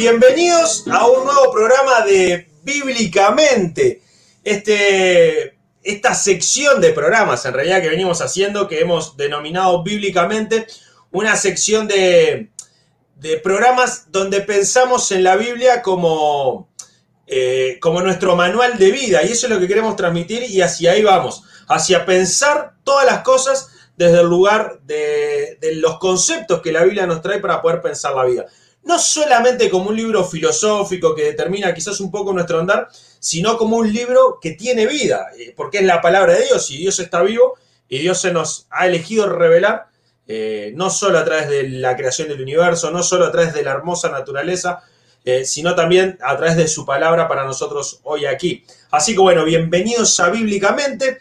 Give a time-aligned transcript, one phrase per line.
[0.00, 4.00] Bienvenidos a un nuevo programa de Bíblicamente.
[4.42, 10.66] Este, esta sección de programas, en realidad, que venimos haciendo, que hemos denominado Bíblicamente,
[11.10, 12.48] una sección de,
[13.16, 16.70] de programas donde pensamos en la Biblia como,
[17.26, 19.22] eh, como nuestro manual de vida.
[19.22, 23.20] Y eso es lo que queremos transmitir y hacia ahí vamos, hacia pensar todas las
[23.20, 28.14] cosas desde el lugar de los conceptos que la Biblia nos trae para poder pensar
[28.14, 28.46] la vida
[28.84, 33.76] no solamente como un libro filosófico que determina quizás un poco nuestro andar, sino como
[33.76, 37.22] un libro que tiene vida, eh, porque es la palabra de Dios y Dios está
[37.22, 39.88] vivo y Dios se nos ha elegido revelar,
[40.26, 43.62] eh, no solo a través de la creación del universo, no solo a través de
[43.62, 44.82] la hermosa naturaleza,
[45.24, 48.64] eh, sino también a través de su palabra para nosotros hoy aquí.
[48.90, 51.18] Así que bueno, bienvenidos a Bíblicamente.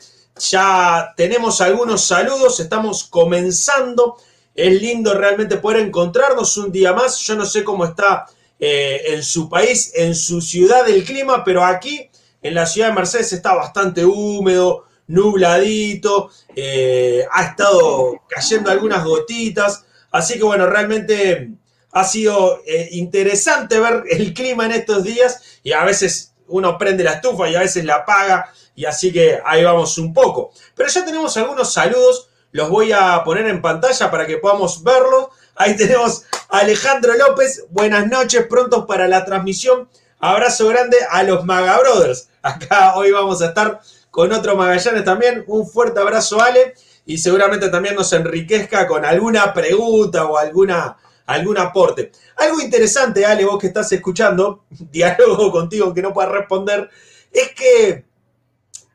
[0.50, 4.16] Ya tenemos algunos saludos, estamos comenzando
[4.60, 7.20] es lindo realmente poder encontrarnos un día más.
[7.20, 8.26] Yo no sé cómo está
[8.60, 12.10] eh, en su país, en su ciudad el clima, pero aquí
[12.42, 19.86] en la ciudad de Mercedes está bastante húmedo, nubladito, eh, ha estado cayendo algunas gotitas.
[20.12, 21.52] Así que bueno, realmente
[21.92, 27.04] ha sido eh, interesante ver el clima en estos días y a veces uno prende
[27.04, 30.52] la estufa y a veces la apaga y así que ahí vamos un poco.
[30.76, 35.31] Pero ya tenemos algunos saludos los voy a poner en pantalla para que podamos verlo.
[35.55, 37.66] Ahí tenemos a Alejandro López.
[37.69, 39.89] Buenas noches, prontos para la transmisión.
[40.19, 42.30] Abrazo grande a los Maga Brothers.
[42.41, 45.44] Acá hoy vamos a estar con otro Magallanes también.
[45.47, 46.73] Un fuerte abrazo, Ale.
[47.06, 52.12] Y seguramente también nos enriquezca con alguna pregunta o alguna, algún aporte.
[52.35, 56.90] Algo interesante, Ale, vos que estás escuchando, diálogo contigo que no puedas responder,
[57.31, 58.06] es que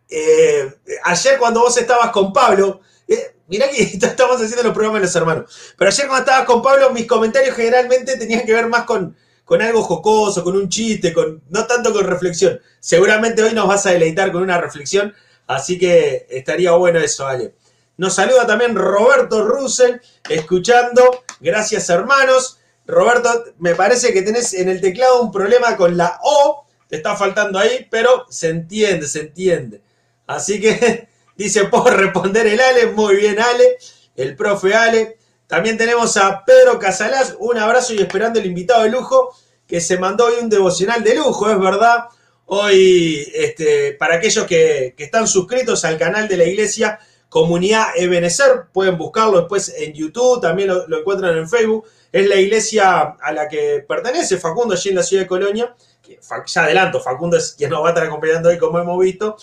[0.08, 0.74] eh,
[1.04, 5.16] ayer cuando vos estabas con Pablo, eh, mirá que estamos haciendo los programas de los
[5.16, 5.74] hermanos.
[5.76, 9.62] Pero ayer cuando estaba con Pablo, mis comentarios generalmente tenían que ver más con, con
[9.62, 12.60] algo jocoso, con un chiste, con, no tanto con reflexión.
[12.80, 15.14] Seguramente hoy nos vas a deleitar con una reflexión,
[15.46, 17.54] así que estaría bueno eso, Ale.
[17.96, 19.96] Nos saluda también Roberto Russell,
[20.28, 21.22] escuchando.
[21.40, 22.58] Gracias, hermanos.
[22.86, 27.16] Roberto, me parece que tenés en el teclado un problema con la O, te está
[27.16, 29.80] faltando ahí, pero se entiende, se entiende.
[30.26, 32.86] Así que Dice, ¿puedo responder el Ale?
[32.86, 33.76] Muy bien, Ale.
[34.16, 35.18] El profe Ale.
[35.46, 37.36] También tenemos a Pedro Casalás.
[37.38, 39.34] Un abrazo y esperando el invitado de lujo
[39.66, 42.04] que se mandó hoy un devocional de lujo, es verdad.
[42.46, 48.96] Hoy, este, para aquellos que, están suscritos al canal de la iglesia Comunidad Ebenezer, pueden
[48.96, 51.86] buscarlo después en YouTube, también lo, lo, encuentran en Facebook.
[52.12, 55.74] Es la iglesia a la que pertenece Facundo allí en la ciudad de Colonia.
[56.00, 59.36] Que, ya adelanto, Facundo es quien nos va a estar acompañando hoy, como hemos visto.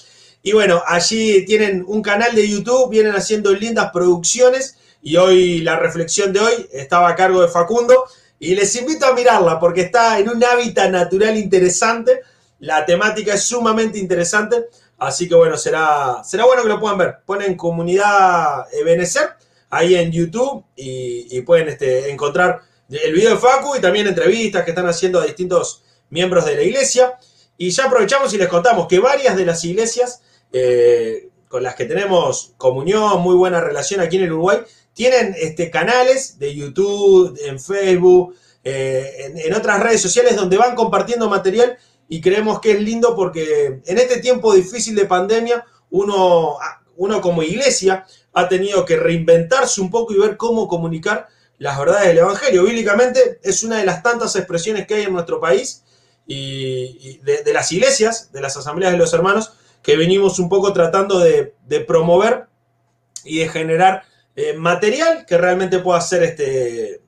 [0.43, 5.77] Y bueno, allí tienen un canal de YouTube, vienen haciendo lindas producciones y hoy la
[5.77, 8.05] reflexión de hoy estaba a cargo de Facundo
[8.39, 12.21] y les invito a mirarla porque está en un hábitat natural interesante,
[12.59, 14.65] la temática es sumamente interesante,
[14.97, 17.17] así que bueno, será, será bueno que lo puedan ver.
[17.25, 19.35] Ponen comunidad Ebenezer
[19.69, 24.71] ahí en YouTube y, pueden este, encontrar el video de Facu y también entrevistas que
[24.71, 27.17] están haciendo a distintos miembros de la iglesia.
[27.57, 30.21] Y ya aprovechamos y les contamos que varias de las iglesias
[30.53, 34.59] eh, con las que tenemos comunión, muy buena relación aquí en el Uruguay,
[34.93, 41.29] tienen este, canales de YouTube, en Facebook, eh, en, otras redes sociales donde van compartiendo
[41.29, 46.57] material y creemos que es lindo porque en este tiempo difícil de pandemia, uno,
[46.95, 52.07] uno como iglesia ha tenido que reinventarse un poco y ver cómo comunicar las verdades
[52.07, 52.63] del Evangelio.
[52.63, 55.83] Bíblicamente es una de las tantas expresiones que hay en nuestro país
[56.27, 61.19] y, de las iglesias, de las asambleas de los hermanos, que venimos un poco tratando
[61.19, 61.53] de,
[61.87, 62.47] promover
[63.23, 64.03] y de generar
[64.35, 67.01] eh, material que realmente pueda ser este,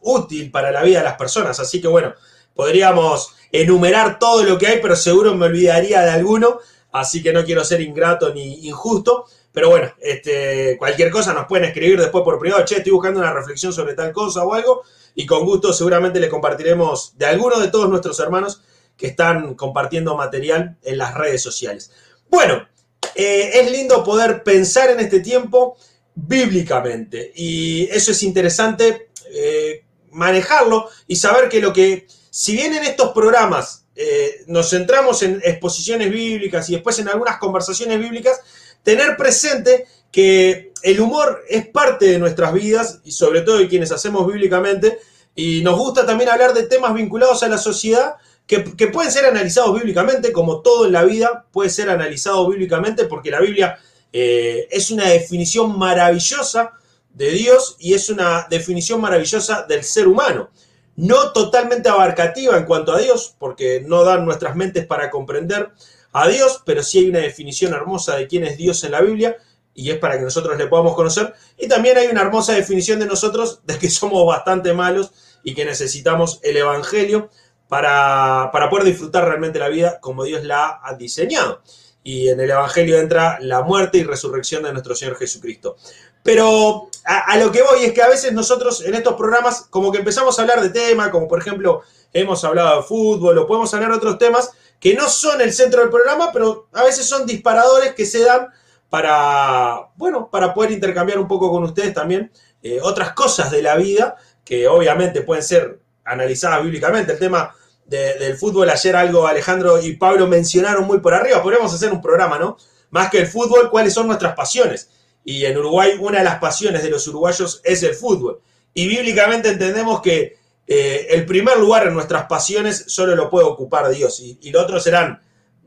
[0.00, 1.58] útil para la vida de las personas.
[1.60, 2.14] Así que bueno,
[2.54, 6.58] podríamos enumerar todo lo que hay, pero seguro me olvidaría de alguno,
[6.92, 9.26] así que no quiero ser ingrato ni injusto.
[9.52, 13.32] Pero bueno, este, cualquier cosa nos pueden escribir después por privado, che, estoy buscando una
[13.32, 14.84] reflexión sobre tal cosa o algo,
[15.14, 18.62] y con gusto seguramente le compartiremos de alguno de todos nuestros hermanos
[18.96, 21.90] que están compartiendo material en las redes sociales.
[22.30, 22.68] Bueno,
[23.16, 25.76] eh, es lindo poder pensar en este tiempo
[26.14, 32.84] bíblicamente y eso es interesante eh, manejarlo y saber que lo que, si bien en
[32.84, 38.40] estos programas eh, nos centramos en exposiciones bíblicas y después en algunas conversaciones bíblicas,
[38.84, 43.90] tener presente que el humor es parte de nuestras vidas y sobre todo de quienes
[43.90, 45.00] hacemos bíblicamente
[45.34, 48.14] y nos gusta también hablar de temas vinculados a la sociedad
[48.46, 53.30] que, pueden ser analizados bíblicamente, como todo en la vida puede ser analizado bíblicamente, porque
[53.30, 53.78] la Biblia
[54.12, 56.72] eh, es una definición maravillosa
[57.14, 60.50] de Dios y es una definición maravillosa del ser humano.
[60.96, 65.70] no totalmente abarcativa en cuanto a Dios, porque no dan nuestras mentes para comprender
[66.12, 69.36] a Dios, pero sí hay una definición hermosa de quién es Dios en la Biblia,
[69.74, 71.32] y es para que nosotros le podamos conocer.
[71.56, 75.64] Y también hay una hermosa definición de nosotros de que somos bastante malos y que
[75.64, 77.30] necesitamos el Evangelio
[77.70, 81.62] para, para poder disfrutar realmente la vida como Dios la ha diseñado.
[82.02, 85.76] Y en el Evangelio entra la muerte y resurrección de nuestro Señor Jesucristo.
[86.24, 89.98] Pero a, lo que voy es que a veces nosotros en estos programas como que
[89.98, 91.82] empezamos a hablar de temas, como por ejemplo
[92.12, 94.50] hemos hablado de fútbol o podemos hablar de otros temas
[94.80, 98.48] que no son el centro del programa, pero a veces son disparadores que se dan
[98.88, 102.32] para, bueno, para poder intercambiar un poco con ustedes también
[102.64, 107.12] eh, otras cosas de la vida que obviamente pueden ser analizadas bíblicamente.
[107.12, 107.54] El tema
[107.90, 112.38] del fútbol, ayer algo Alejandro y Pablo mencionaron muy por arriba, podríamos hacer un programa,
[112.38, 112.56] ¿no?
[112.90, 114.90] Más que el fútbol, ¿cuáles son nuestras pasiones?
[115.24, 118.40] Y en Uruguay una de las pasiones de los uruguayos es el fútbol.
[118.74, 120.38] Y bíblicamente entendemos que
[120.68, 124.20] eh, el primer lugar en nuestras pasiones solo lo puede ocupar Dios.
[124.20, 125.20] Y, y lo otro serán,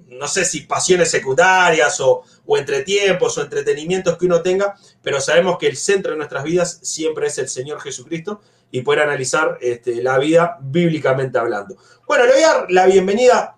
[0.07, 5.57] no sé si pasiones secundarias o, o entretiempos o entretenimientos que uno tenga, pero sabemos
[5.57, 8.41] que el centro de nuestras vidas siempre es el Señor Jesucristo
[8.73, 11.77] y poder analizar este, la vida bíblicamente hablando.
[12.07, 13.55] Bueno, le voy a dar la bienvenida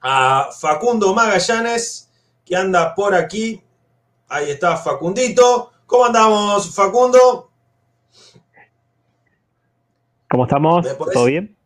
[0.00, 2.12] a Facundo Magallanes,
[2.44, 3.60] que anda por aquí.
[4.28, 5.72] Ahí está Facundito.
[5.84, 7.50] ¿Cómo andamos, Facundo?
[10.30, 10.86] ¿Cómo estamos?
[11.12, 11.56] ¿Todo bien?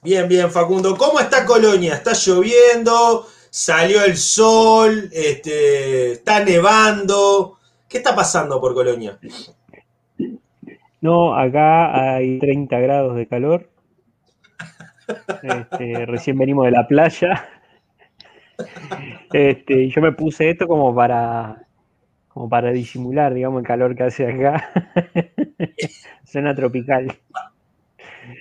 [0.00, 0.96] Bien, bien, Facundo.
[0.96, 1.94] ¿Cómo está Colonia?
[1.94, 3.26] ¿Está lloviendo?
[3.50, 5.10] ¿Salió el sol?
[5.12, 7.58] Este, ¿Está nevando?
[7.88, 9.18] ¿Qué está pasando por Colonia?
[11.00, 13.70] No, acá hay 30 grados de calor.
[15.42, 17.48] Este, recién venimos de la playa.
[19.32, 21.68] Este, yo me puse esto como para
[22.28, 24.70] como para disimular, digamos, el calor que hace acá.
[26.24, 27.12] Zona tropical.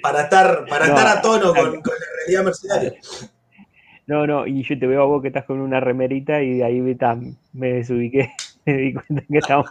[0.03, 1.81] Para estar, para estar a tono con, la
[2.19, 2.93] realidad mercenaria.
[4.05, 6.63] No, no, y yo te veo a vos que estás con una remerita y de
[6.63, 6.81] ahí
[7.53, 8.31] me desubiqué,
[8.65, 9.67] me di cuenta que estamos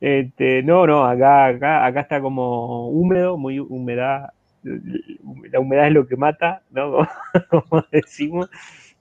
[0.00, 4.30] este, no, no, acá, acá, acá está como húmedo, muy humedad.
[4.62, 7.06] La humedad es lo que mata, ¿no?
[7.50, 8.48] Como decimos.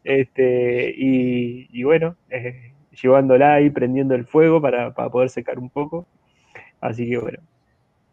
[0.04, 6.06] Este, y, bueno, eh, llevándola ahí, prendiendo el fuego para, poder secar un poco.
[6.82, 7.40] Así que bueno,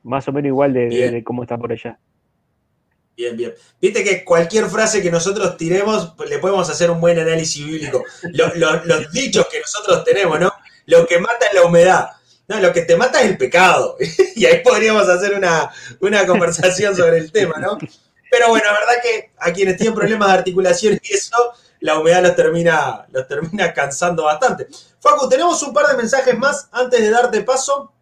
[0.04, 1.98] más o menos igual de, cómo está por allá.
[3.16, 3.52] Bien, bien.
[3.80, 8.04] Viste que cualquier frase que nosotros tiremos, le podemos hacer un buen análisis bíblico.
[8.32, 10.52] los dichos que nosotros tenemos, ¿no?
[10.86, 12.08] Lo que mata es la humedad.
[12.50, 13.96] No, lo que te mata es el pecado.
[14.34, 15.70] y ahí podríamos hacer una,
[16.26, 17.78] conversación sobre el tema, ¿no?
[18.28, 21.36] Pero bueno, la verdad que a quienes tienen problemas de articulación y eso,
[21.78, 24.66] la humedad los termina, los termina cansando bastante.
[24.98, 27.92] Facu, tenemos un par de mensajes más antes de darte paso.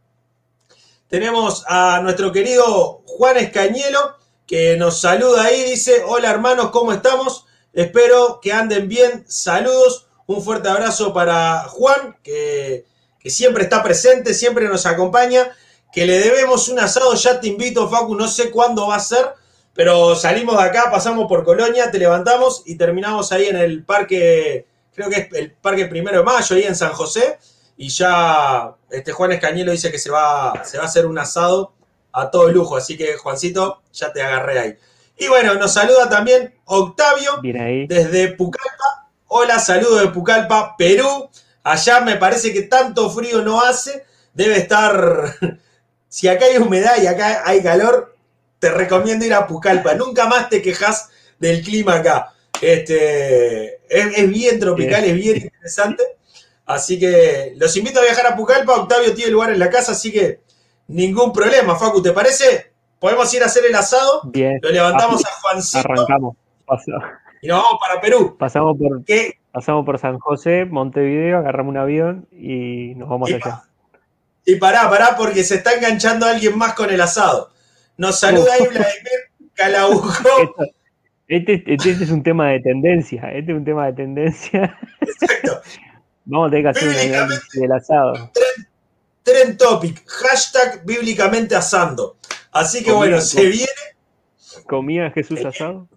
[1.09, 4.17] Tenemos a nuestro querido Juan Escañelo,
[4.47, 7.45] que nos saluda ahí, dice, hola hermanos, ¿cómo estamos?
[7.75, 12.88] Espero que anden bien, saludos, un fuerte abrazo para Juan, que
[13.19, 15.51] que siempre está presente, siempre nos acompaña,
[15.93, 19.27] que le debemos un asado, ya te invito, Facu, no sé cuándo va a ser,
[19.75, 24.67] pero salimos de acá, pasamos por Colonia, te levantamos y terminamos ahí en el parque,
[24.95, 27.39] creo que es el parque primero de mayo, ahí en San José,
[27.77, 31.73] y ya este Juan Escañelo dice que se va, se va a hacer un asado
[32.13, 34.77] a todo lujo, así que Juancito, ya te agarré ahí.
[35.17, 39.11] Y bueno, nos saluda también Octavio desde Pucallpa.
[39.27, 41.29] Hola, saludo de Pucallpa, Perú.
[41.69, 45.35] Allá me parece que tanto frío no hace, debe estar...
[46.11, 48.17] Si acá hay humedad y acá hay calor,
[48.59, 49.93] te recomiendo ir a Pucallpa.
[49.93, 52.33] Nunca más te quejas del clima acá.
[52.63, 56.03] Este, es, bien tropical, es bien interesante.
[56.65, 58.77] Así que los invito a viajar a Pucallpa.
[58.77, 60.41] Octavio tiene lugar en la casa, así que
[60.87, 61.77] ningún problema.
[61.77, 62.73] Facu, ¿te parece?
[62.99, 64.23] Podemos ir a hacer el asado.
[64.25, 64.59] Bien.
[64.63, 65.79] Lo levantamos a Juancito.
[65.81, 66.37] Arrancamos.
[67.43, 68.35] Y nos vamos para Perú.
[68.39, 69.05] Pasamos por.
[69.05, 69.39] ¿Qué?
[69.59, 73.65] Pasamos por San José, Montevideo, agarramos un avión y nos vamos allá.
[74.45, 77.51] Y pará, pará, porque se está enganchando alguien más con el asado.
[77.97, 80.13] Nos saluda ahí Vladimir Calaujo.
[81.27, 84.79] Este, este, es un tema de tendencia, este es un tema de tendencia.
[85.01, 85.61] Exacto.
[86.25, 88.31] Vamos a tener que hacer un análisis del asado.
[89.25, 92.17] Trend, topic, hashtag bíblicamente asando.
[92.53, 93.67] Así que bueno, se viene.
[94.69, 95.89] ¿Comía Jesús asado?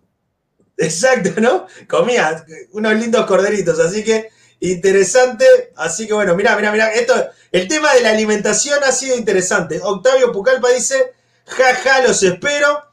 [0.81, 1.67] Exacto, ¿no?
[1.87, 5.45] Comía unos lindos corderitos, así que interesante.
[5.75, 7.13] Así que bueno, mira, mira, mira, esto,
[7.51, 9.79] el tema de la alimentación ha sido interesante.
[9.81, 11.13] Octavio Pucalpa dice,
[11.45, 12.83] jaja, los espero.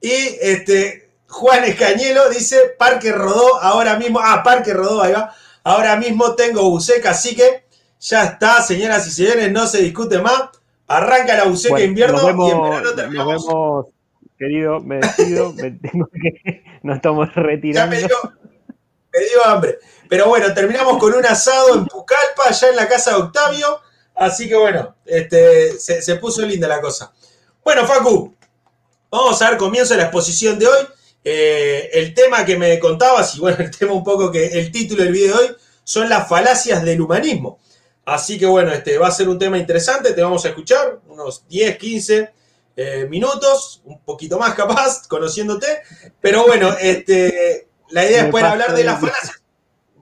[0.00, 5.34] Y este, Juan Escañelo dice, Parque Rodó, ahora mismo, ah, Parque Rodó, ahí va.
[5.64, 7.64] Ahora mismo tengo buceca, así que
[8.00, 10.42] ya está, señoras y señores, no se discute más.
[10.86, 13.46] Arranca la buceca invierno y en verano terminamos.
[13.46, 13.86] Nos vemos
[14.42, 17.94] querido, me despido, me tengo que, nos estamos retirando.
[17.94, 18.16] Ya me dio,
[19.12, 19.78] me dio hambre.
[20.08, 23.80] Pero bueno, terminamos con un asado en Pucallpa, allá en la casa de Octavio.
[24.14, 27.12] Así que bueno, este, se, puso linda la cosa.
[27.64, 28.34] Bueno, Facu,
[29.10, 30.86] vamos a dar comienzo a la exposición de hoy.
[31.24, 35.04] Eh, el tema que me contabas, y bueno, el tema un poco que el título
[35.04, 37.60] del video de hoy, son las falacias del humanismo.
[38.04, 41.46] Así que bueno, este va a ser un tema interesante, te vamos a escuchar unos
[41.48, 42.41] 10, 15
[42.76, 45.66] eh, minutos, un poquito más capaz, conociéndote.
[46.20, 49.42] Pero bueno, este, la idea es poder hablar de las falacias.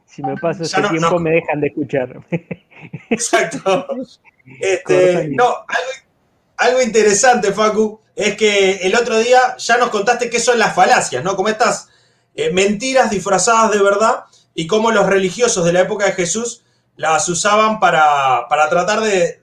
[0.07, 2.21] Si me paso ese tiempo me dejan de escuchar.
[3.11, 3.87] Exacto.
[4.61, 5.65] Este, no,
[6.57, 11.23] algo, interesante, Facu, es que el otro día ya nos contaste qué son las falacias,
[11.23, 11.37] ¿no?
[11.37, 11.89] Como estas
[12.35, 14.25] eh, mentiras disfrazadas de verdad
[14.55, 16.65] y cómo los religiosos de la época de Jesús
[16.97, 19.43] las usaban para, tratar de,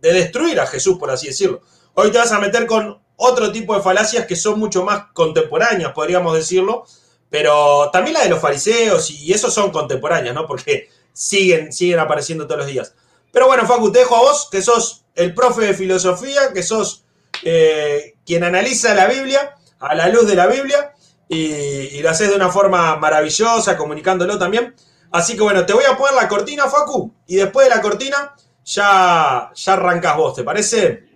[0.00, 1.62] de, destruir a Jesús, por así decirlo.
[2.00, 5.90] Hoy te vas a meter con otro tipo de falacias que son mucho más contemporáneas,
[5.92, 6.84] podríamos decirlo,
[7.28, 10.46] pero también la de los fariseos y esos son contemporáneas, ¿no?
[10.46, 12.94] Porque siguen, siguen apareciendo todos los días.
[13.32, 17.04] Pero bueno, Facu, te dejo a vos, que sos el profe de filosofía, que sos
[17.42, 20.94] eh, quien analiza la Biblia a la luz de la Biblia
[21.28, 24.72] y, lo haces de una forma maravillosa, comunicándolo también.
[25.10, 28.36] Así que bueno, te voy a poner la cortina, Facu, y después de la cortina
[28.64, 31.07] ya, ya arrancas vos, ¿te parece?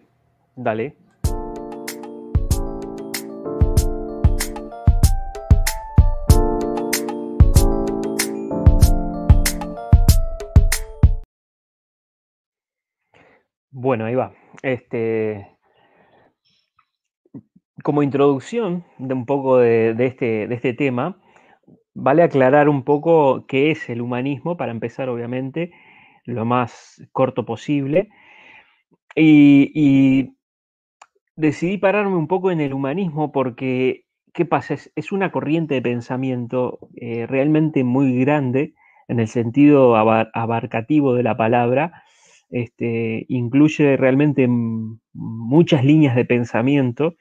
[0.56, 0.96] Dale.
[13.70, 14.32] Bueno, ahí va.
[14.62, 15.56] Este,
[17.82, 21.20] como introducción de un poco de, este, de este tema,
[21.94, 25.72] vale aclarar un poco qué es el humanismo, para empezar, obviamente,
[26.24, 28.08] lo más corto posible.
[29.16, 30.34] Y,
[31.36, 34.76] decidí pararme un poco en el humanismo porque, ¿qué pasa?
[34.94, 38.74] Es, una corriente de pensamiento eh, realmente muy grande
[39.08, 42.04] en el sentido abarcativo de la palabra
[42.52, 47.16] este, incluye realmente muchas líneas de pensamiento,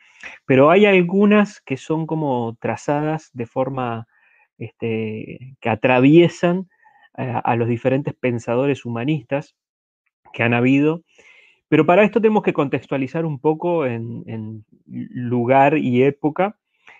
[0.45, 4.07] pero hay algunas que son como trazadas de forma
[4.57, 6.67] este, que atraviesan
[7.13, 9.55] a, los diferentes pensadores humanistas
[10.33, 11.03] que han habido.
[11.71, 16.57] Pero para esto tenemos que contextualizar un poco en, lugar y época.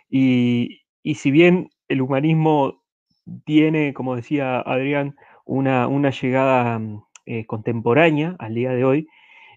[0.10, 2.82] Y, si bien el humanismo
[3.44, 6.80] tiene, como decía Adrián, una, una llegada
[7.25, 9.10] eh, contemporánea al día de hoy.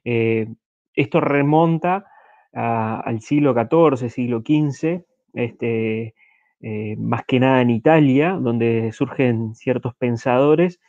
[0.04, 0.48] Eh,
[0.94, 2.06] esto remonta
[2.52, 5.04] al siglo XIV, siglo XV,
[5.34, 6.14] este,
[6.60, 10.80] eh, más que nada en Italia, donde surgen ciertos pensadores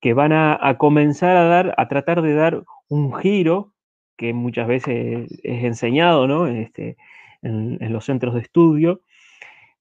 [0.00, 3.71] que van a, comenzar a dar, a tratar de dar un giro
[4.16, 6.46] que muchas veces es enseñado ¿no?
[6.46, 6.96] este,
[7.42, 9.00] en, los centros de estudio,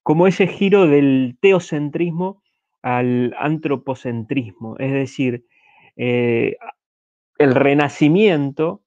[0.03, 2.41] como ese giro del teocentrismo
[2.81, 5.45] al antropocentrismo, es decir,
[5.95, 6.57] eh,
[7.37, 8.81] el renacimiento,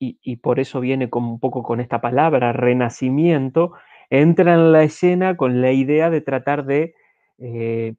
[0.00, 3.72] y, por eso viene como un poco con esta palabra, renacimiento,
[4.10, 6.94] entra en la escena con la idea de tratar de
[7.38, 7.94] eh,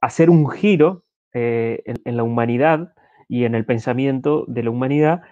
[0.00, 2.94] hacer un giro eh, en, la humanidad
[3.28, 5.22] y en el pensamiento de la humanidad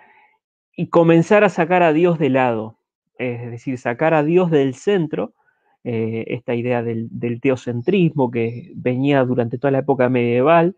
[0.76, 2.78] y comenzar a sacar a Dios de lado,
[3.18, 5.34] es decir, sacar a Dios del centro,
[5.84, 7.10] esta idea del,
[7.42, 10.76] teocentrismo que venía durante toda la época medieval,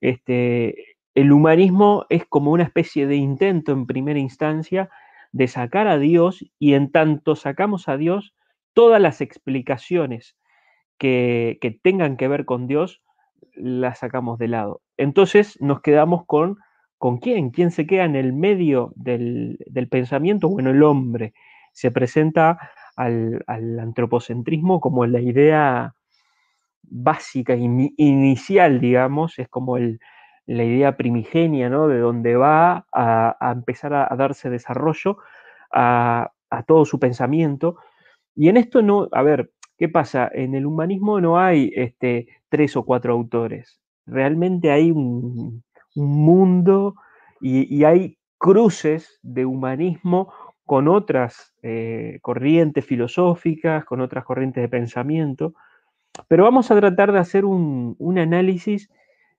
[0.00, 4.88] este, el humanismo es como una especie de intento en primera instancia
[5.32, 8.34] de sacar a Dios y en tanto sacamos a Dios,
[8.72, 10.36] todas las explicaciones
[10.98, 13.02] que, tengan que ver con Dios
[13.54, 14.82] las sacamos de lado.
[14.96, 16.58] Entonces nos quedamos con,
[17.00, 17.48] ¿con quién?
[17.48, 19.56] ¿Quién se queda en el medio del,
[19.90, 20.50] pensamiento?
[20.50, 21.32] Bueno, el hombre
[21.72, 22.58] se presenta
[22.94, 25.94] al, antropocentrismo como la idea
[26.82, 31.88] básica, inicial, digamos, es como la idea primigenia, ¿no?
[31.88, 35.16] De donde va a, empezar a, darse desarrollo
[35.72, 36.30] a,
[36.66, 37.76] todo su pensamiento.
[38.36, 40.30] Y en esto no, a ver, ¿qué pasa?
[40.34, 43.80] En el humanismo no hay este, tres o cuatro autores.
[44.04, 45.62] Realmente hay un,
[45.94, 46.94] mundo
[47.40, 50.32] y, hay cruces de humanismo
[50.64, 55.54] con otras eh, corrientes filosóficas, con otras corrientes de pensamiento.
[56.28, 58.90] Pero vamos a tratar de hacer un, análisis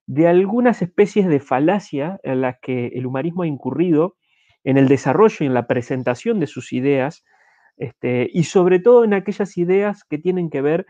[0.07, 4.15] de algunas especies de falacia en las que el humanismo ha incurrido
[4.63, 7.23] en el desarrollo y en la presentación de sus ideas,
[7.77, 10.85] este, y sobre todo en aquellas ideas que tienen que ver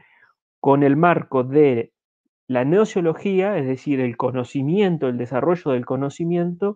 [0.59, 1.93] con el marco de
[2.51, 6.75] la neociología, es decir, el conocimiento, el desarrollo del conocimiento,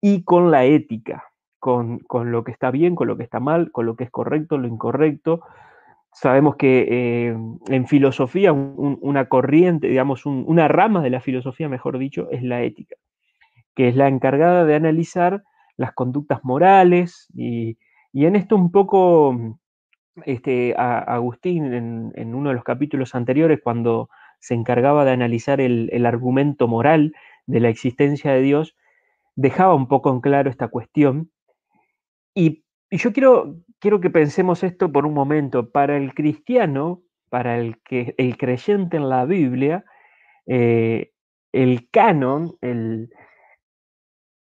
[0.00, 1.24] y con la ética,
[1.58, 4.56] con, lo que está bien, con lo que está mal, con lo que es correcto,
[4.56, 5.40] lo incorrecto.
[6.12, 7.36] Sabemos que eh,
[7.66, 12.94] en filosofía una corriente, digamos, una rama de la filosofía, mejor dicho, es la ética,
[13.74, 15.42] que es la encargada de analizar
[15.76, 17.78] las conductas morales y,
[18.12, 19.58] en esto un poco
[20.24, 24.08] este, Agustín en, uno de los capítulos anteriores, cuando
[24.44, 27.14] se encargaba de analizar el, el argumento moral
[27.46, 28.76] de la existencia de Dios,
[29.36, 31.30] dejaba un poco en claro esta cuestión.
[32.34, 35.70] Y, yo quiero, quiero que pensemos esto por un momento.
[35.70, 39.86] Para el cristiano, para el, que, el creyente en la Biblia,
[40.46, 41.12] eh,
[41.52, 43.08] el canon, el,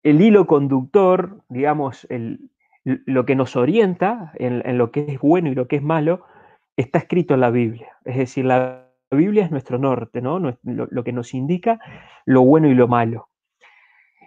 [0.04, 2.52] el, hilo conductor, digamos, el,
[2.84, 6.26] lo que nos orienta en, lo que es bueno y lo que es malo,
[6.76, 7.98] está escrito en la Biblia.
[8.04, 8.83] Es decir, la
[9.14, 10.40] Biblia es nuestro norte, ¿no?
[10.64, 11.80] lo que nos indica
[12.26, 13.30] lo bueno y lo malo.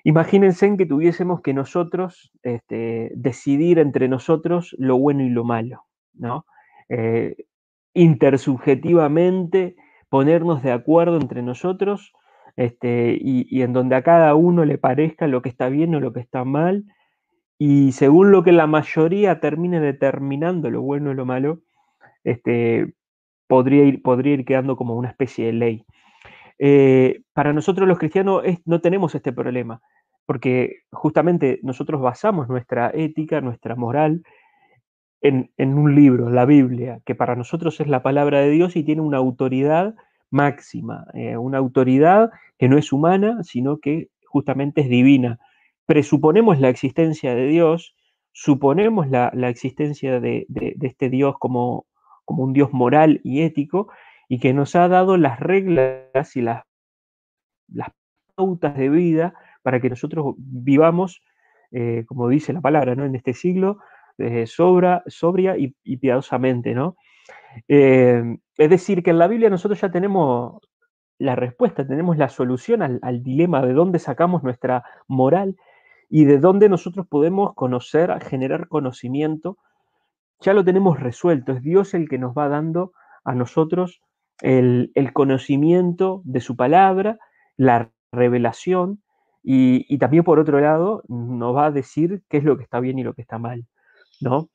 [0.07, 5.83] Imagínense que tuviésemos que nosotros este, decidir entre nosotros lo bueno y lo malo,
[6.15, 6.47] ¿no?
[6.89, 7.35] Eh,
[7.93, 9.75] intersubjetivamente
[10.09, 12.13] ponernos de acuerdo entre nosotros
[12.55, 16.13] este, y, en donde a cada uno le parezca lo que está bien o lo
[16.13, 16.85] que está mal,
[17.59, 21.63] y según lo que la mayoría termine determinando lo bueno y lo malo,
[22.23, 22.95] este,
[23.47, 25.85] podría, ir, podría ir quedando como una especie de ley.
[26.59, 29.81] Eh, para nosotros los cristianos no tenemos este problema
[30.27, 34.23] porque justamente nosotros basamos nuestra ética, nuestra moral,
[35.23, 39.01] en, un libro, la Biblia, que para nosotros es la palabra de Dios y tiene
[39.01, 39.95] una autoridad
[40.31, 45.39] máxima, eh, una autoridad que no es humana, sino que justamente es divina.
[45.87, 47.97] Presuponemos la existencia de Dios,
[48.33, 50.47] suponemos la, existencia de,
[50.81, 51.87] este Dios como,
[52.27, 53.89] como un Dios moral y ético,
[54.29, 56.65] y que nos ha dado las reglas y las,
[57.69, 57.89] las
[58.35, 61.23] pautas de vida para que nosotros vivamos,
[61.73, 63.05] eh, como dice la palabra, ¿no?
[63.05, 63.79] en este siglo,
[64.19, 66.75] eh, sobra, sobria y, piadosamente.
[66.75, 66.97] ¿no?
[67.69, 68.23] Eh,
[68.59, 70.61] es decir, que en la Biblia nosotros ya tenemos
[71.19, 75.57] la respuesta, tenemos la solución al, al, dilema de dónde sacamos nuestra moral
[76.11, 79.59] y de dónde nosotros podemos conocer, generar conocimiento.
[80.41, 82.93] Ya lo tenemos resuelto, es Dios el que nos va dando
[83.25, 84.01] a nosotros
[84.41, 87.19] el, conocimiento de su palabra,
[87.57, 89.03] la revelación,
[89.43, 92.99] y, también por otro lado nos va a decir qué es lo que está bien
[92.99, 93.67] y lo que está mal,
[94.21, 94.51] ¿no?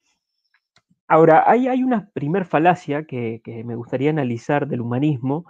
[1.08, 5.46] Ahora, hay, hay una primer falacia que, me gustaría analizar del humanismo,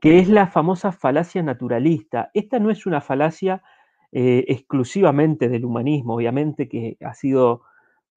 [0.00, 2.30] que es la famosa falacia naturalista.
[2.34, 3.62] Esta no es una falacia
[4.10, 7.62] eh, exclusivamente del humanismo, obviamente que ha sido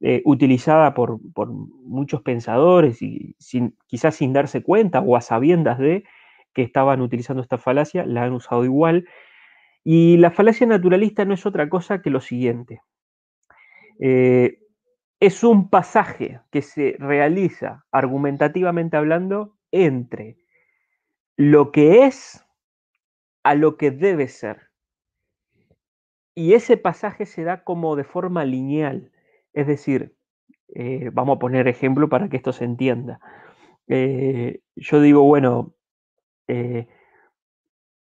[0.01, 6.03] eh, utilizada por, muchos pensadores y sin, quizás sin darse cuenta o a sabiendas de
[6.53, 9.07] que estaban utilizando esta falacia, la han usado igual,
[9.83, 12.81] y la falacia naturalista no es otra cosa que lo siguiente.
[13.99, 14.59] Eh,
[15.19, 20.37] es un pasaje que se realiza, argumentativamente hablando, entre
[21.37, 22.45] lo que es
[23.43, 24.69] a lo que debe ser.
[26.33, 29.11] Y ese pasaje se da como de forma lineal.
[29.55, 30.15] Es decir,
[30.75, 33.19] eh, vamos a poner ejemplo para que esto se entienda.
[33.87, 35.73] Eh, yo digo, bueno,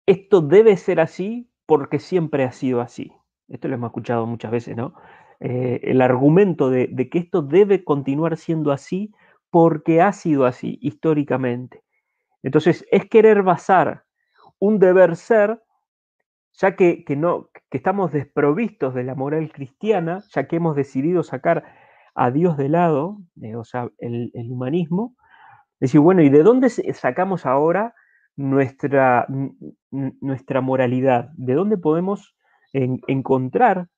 [0.06, 3.12] esto debe ser así porque siempre ha sido así.
[3.48, 4.94] Esto lo hemos escuchado muchas veces, ¿no?
[5.40, 9.12] Eh, el argumento de, que esto debe continuar siendo así
[9.50, 11.82] porque ha sido así históricamente.
[12.42, 14.04] Entonces, es querer basar
[14.58, 15.62] un deber ser,
[16.54, 21.64] ya que, no, que estamos desprovistos de la moral cristiana, ya que hemos decidido sacar
[22.14, 25.16] a Dios de lado, eh, o sea, el, el humanismo,
[25.80, 27.94] decir, bueno, ¿y de dónde sacamos ahora
[28.36, 29.26] nuestra,
[29.90, 32.34] nuestra moralidad, de dónde podemos
[32.72, 33.88] encontrar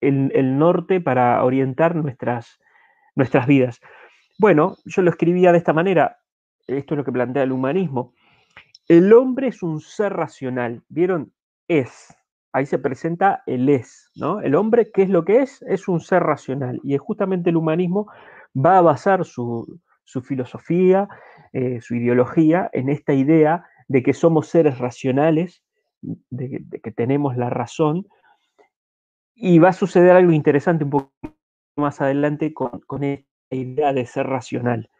[0.00, 2.58] el, norte para orientar nuestras,
[3.14, 3.80] nuestras vidas.
[4.38, 6.18] Bueno, yo lo escribía de esta manera,
[6.66, 8.12] esto es lo que plantea el humanismo.
[8.88, 11.32] El hombre es un ser racional, ¿vieron?
[11.68, 12.14] Es,
[12.52, 14.40] ahí se presenta el es, ¿no?
[14.40, 15.62] El hombre, ¿qué es lo que es?
[15.62, 16.80] Es un ser racional.
[16.82, 18.10] Y justamente el humanismo
[18.54, 21.08] va a basar su, su filosofía,
[21.52, 25.62] eh, su ideología en esta idea de que somos seres racionales,
[26.00, 28.06] de, que tenemos la razón,
[29.34, 31.12] y va a suceder algo interesante un poco
[31.76, 34.90] más adelante con, esta idea de ser racional.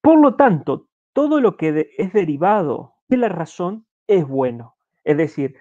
[0.00, 4.76] Por lo tanto, todo lo que es derivado de la razón es bueno.
[5.04, 5.56] Es decir,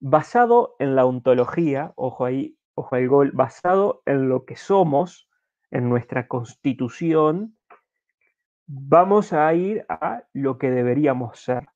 [0.00, 5.28] basado en la ontología, ojo ahí, ojo al gol, basado en lo que somos,
[5.70, 7.56] en nuestra constitución,
[8.66, 11.68] vamos a ir a lo que deberíamos ser.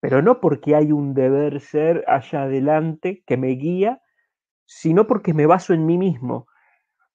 [0.00, 4.02] Pero no porque hay un deber ser allá adelante que me guía,
[4.66, 6.46] sino porque me baso en mí mismo.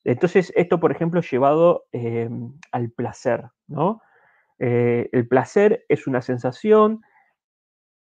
[0.03, 2.29] Entonces, esto, por ejemplo, llevado eh,
[2.71, 4.01] al placer, ¿no?
[4.59, 7.01] Eh, el placer es una sensación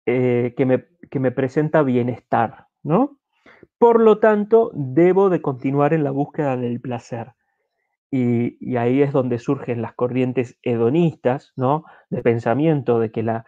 [0.05, 3.19] eh, que, me, que, me, presenta bienestar, ¿no?
[3.77, 7.33] Por lo tanto, debo de continuar en la búsqueda del placer.
[8.09, 11.85] Y, ahí es donde surgen las corrientes hedonistas, ¿no?
[12.09, 13.45] De pensamiento de que la,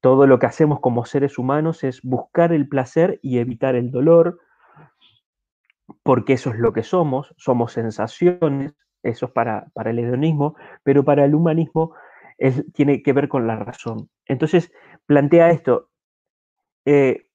[0.00, 4.38] todo lo que hacemos como seres humanos es buscar el placer y evitar el dolor,
[6.02, 11.04] porque eso es lo que somos, somos sensaciones, eso es para, para el hedonismo, pero
[11.04, 11.94] para el humanismo
[12.72, 14.08] tiene que ver con la razón.
[14.26, 14.72] Entonces,
[15.06, 15.89] plantea esto,
[16.84, 17.26] eh,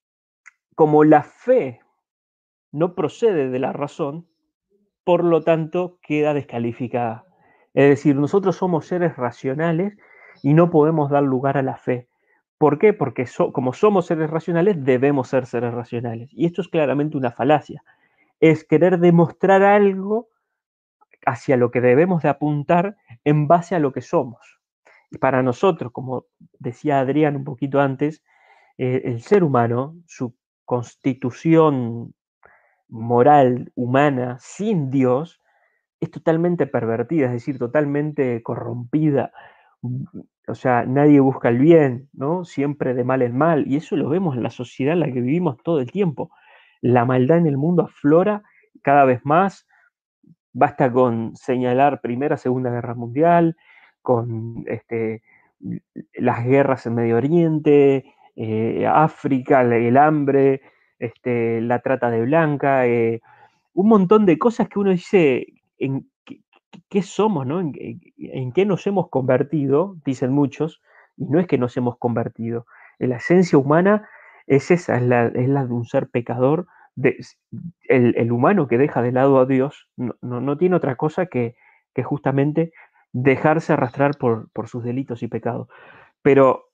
[0.74, 1.80] como la fe
[2.72, 4.26] no procede de la razón,
[5.04, 7.24] por lo tanto queda descalificada.
[7.74, 9.96] Es decir, nosotros somos seres racionales
[10.42, 12.08] y no podemos dar lugar a la fe.
[12.58, 12.92] ¿Por qué?
[12.92, 16.30] Porque como somos seres racionales, debemos ser seres racionales.
[16.32, 17.82] Y esto es claramente una falacia
[18.40, 20.28] es querer demostrar algo
[21.24, 24.60] hacia lo que debemos de apuntar en base a lo que somos.
[25.10, 26.26] Y para nosotros, como
[26.58, 28.22] decía Adrián un poquito antes,
[28.78, 30.34] eh, el ser humano, su
[30.64, 32.14] constitución
[32.88, 35.40] moral humana sin Dios,
[36.00, 39.32] es totalmente pervertida, es decir, totalmente corrompida.
[40.48, 42.44] O sea, nadie busca el bien, ¿no?
[42.44, 43.66] Siempre de mal en mal.
[43.66, 46.30] Y eso lo vemos en la sociedad en la que vivimos todo el tiempo
[46.80, 48.42] la maldad en el mundo aflora
[48.82, 49.66] cada vez más.
[50.52, 53.56] Basta con señalar Primera, Segunda Guerra Mundial,
[54.02, 55.22] con este,
[56.14, 60.62] las guerras en Medio Oriente, eh, África, el hambre,
[60.98, 63.20] este, la trata de blanca, eh,
[63.74, 65.46] un montón de cosas que uno dice,
[65.78, 66.08] ¿en
[66.88, 67.46] qué, somos?
[67.46, 67.60] ¿no?
[67.60, 67.72] ¿En,
[68.18, 69.96] ¿En, qué nos hemos convertido?
[70.04, 70.80] Dicen muchos,
[71.16, 72.66] y no es que nos hemos convertido.
[72.98, 74.08] La esencia humana
[74.46, 76.66] es esa, es la, de un ser pecador
[77.88, 81.54] el, humano que deja de lado a Dios no, tiene otra cosa que,
[82.04, 82.72] justamente
[83.12, 85.68] dejarse arrastrar por, sus delitos y pecados.
[86.22, 86.65] Pero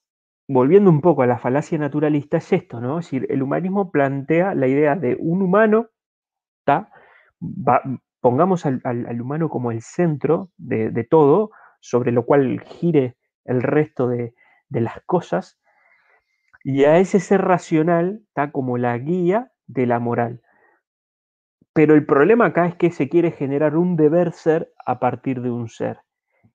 [0.53, 2.99] volviendo un poco a la falacia naturalista, es esto, ¿no?
[2.99, 5.89] Es decir, el humanismo plantea la idea de un humano,
[8.21, 14.35] pongamos al, humano como el centro de, todo, sobre lo cual gire el resto de,
[14.69, 15.59] de las cosas,
[16.65, 20.43] y a ese ser racional está como la guía de la moral.
[21.73, 25.51] Pero el problema acá es que se quiere generar un deber ser a partir de
[25.51, 26.01] un ser.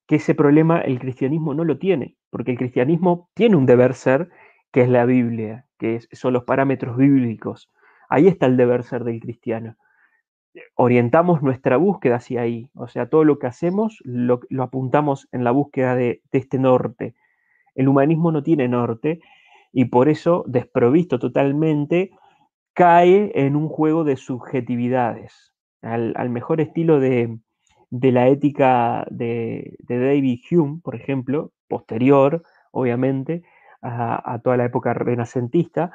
[0.05, 4.29] Que ese problema el cristianismo no lo tiene, porque el cristianismo tiene un deber ser
[4.71, 7.69] que es la Biblia, que son los parámetros bíblicos.
[8.09, 9.75] Ahí está el deber ser del cristiano.
[10.75, 15.51] Orientamos nuestra búsqueda hacia ahí, o sea, todo lo que hacemos lo, apuntamos en la
[15.51, 17.15] búsqueda de este norte.
[17.75, 19.19] El humanismo no tiene norte
[19.71, 22.11] y por eso, desprovisto totalmente,
[22.73, 27.39] cae en un juego de subjetividades, al, mejor estilo de,
[27.91, 33.43] la ética de, David Hume, por ejemplo, posterior, obviamente,
[33.81, 35.91] a, toda la época renacentista,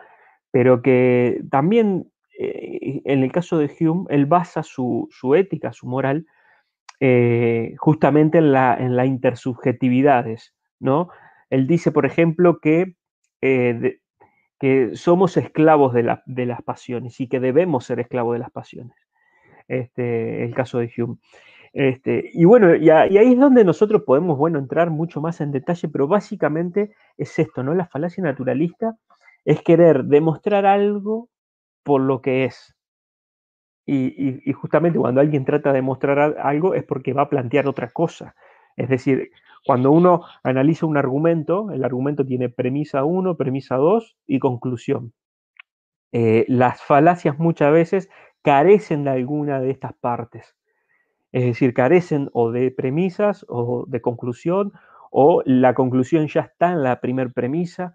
[0.50, 6.26] pero que también, eh, en el caso de Hume, él basa su, ética, su moral,
[7.00, 11.08] eh, justamente en la, en la intersubjetividades, ¿no?
[11.50, 12.94] Él dice, por ejemplo, que
[13.42, 13.98] eh,
[14.62, 18.96] que somos esclavos de, las pasiones y que debemos ser esclavos de las pasiones.
[19.66, 21.16] Este, el caso de Hume.
[21.72, 25.88] Este, y bueno, y, ahí es donde nosotros podemos, bueno, entrar mucho más en detalle,
[25.88, 27.74] pero básicamente es esto, ¿no?
[27.74, 28.96] La falacia naturalista
[29.44, 31.28] es querer demostrar algo
[31.82, 32.74] por lo que es.
[33.86, 37.90] Y, y, justamente cuando alguien trata de mostrar algo es porque va a plantear otra
[37.90, 38.34] cosa.
[38.76, 39.30] Es decir,
[39.66, 45.12] cuando uno analiza un argumento, el argumento tiene premisa 1, premisa 2 y conclusión.
[46.12, 48.10] Eh, las falacias muchas veces
[48.42, 50.54] carecen de alguna de estas partes.
[51.32, 54.72] Es decir, carecen o de premisas o de conclusión,
[55.10, 57.94] o la conclusión ya está en la primer premisa.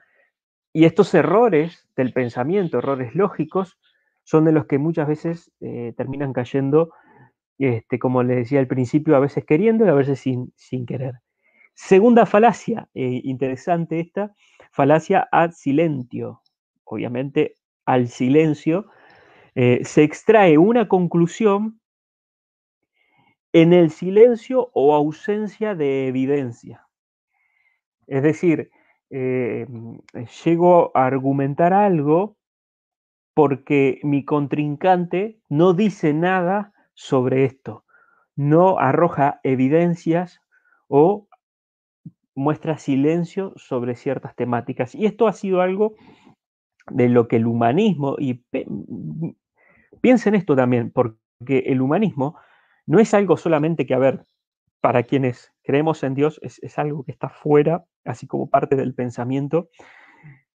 [0.74, 3.78] Y estos errores del pensamiento, errores lógicos,
[4.24, 6.92] son de los que muchas veces eh, terminan cayendo,
[7.58, 11.16] este, como les decía al principio, a veces queriendo y a veces sin, sin querer.
[11.74, 14.36] Segunda falacia, eh, interesante esta,
[14.72, 16.42] falacia ad silentio.
[16.84, 18.88] Obviamente, al silencio
[19.56, 21.80] eh, se extrae una conclusión
[23.54, 26.88] en el silencio o ausencia de evidencia.
[28.08, 28.72] Es decir,
[29.10, 29.68] eh,
[30.44, 32.38] llego a argumentar algo
[33.34, 37.86] porque mi contrincante no dice nada sobre esto,
[38.36, 40.42] no arroja evidencias
[40.88, 41.28] o
[42.34, 44.96] muestra silencio sobre ciertas temáticas.
[44.96, 45.96] Y esto ha sido algo
[46.90, 48.44] de lo que el humanismo, y
[50.02, 52.38] piensen esto también, porque el humanismo
[52.88, 54.26] no es algo solamente que, a ver,
[54.82, 58.96] para quienes creemos en Dios, es, es algo que está fuera, así como parte del
[58.96, 59.70] pensamiento,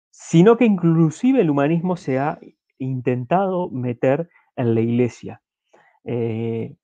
[0.09, 2.39] sino que inclusive el humanismo se ha
[2.79, 5.41] intentado meter en la iglesia.
[6.03, 6.75] Eh,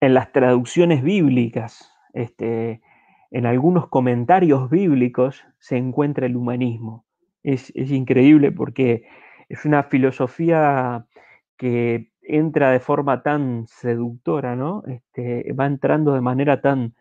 [0.00, 2.80] en las traducciones bíblicas, este,
[3.30, 7.04] en algunos comentarios bíblicos se encuentra el humanismo.
[7.42, 9.06] Es, increíble porque
[9.48, 11.06] es una filosofía
[11.56, 14.82] que entra de forma tan seductora, ¿no?
[14.86, 16.94] Este, va entrando de manera tan,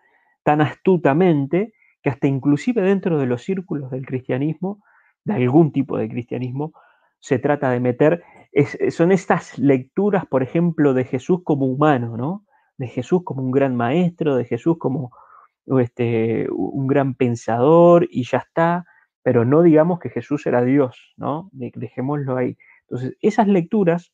[0.44, 4.84] tan astutamente que hasta inclusive dentro de los círculos del cristianismo,
[5.24, 6.74] de algún tipo de cristianismo,
[7.20, 8.24] se trata de meter,
[8.90, 12.46] son estas lecturas, por ejemplo, de Jesús como humano, ¿no?
[12.78, 15.12] De Jesús como un gran maestro, de Jesús como
[15.80, 18.86] este, un gran pensador y ya está,
[19.24, 21.50] pero no digamos que Jesús era Dios, ¿no?
[21.52, 22.58] Dejémoslo ahí.
[22.84, 24.14] Entonces, esas lecturas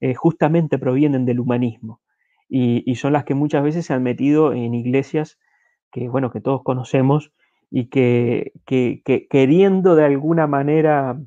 [0.00, 2.00] eh, justamente provienen del humanismo
[2.48, 5.38] y, son las que muchas veces se han metido en iglesias
[5.90, 7.32] que, bueno, que todos conocemos
[7.70, 8.52] y que,
[9.30, 11.18] queriendo de alguna manera,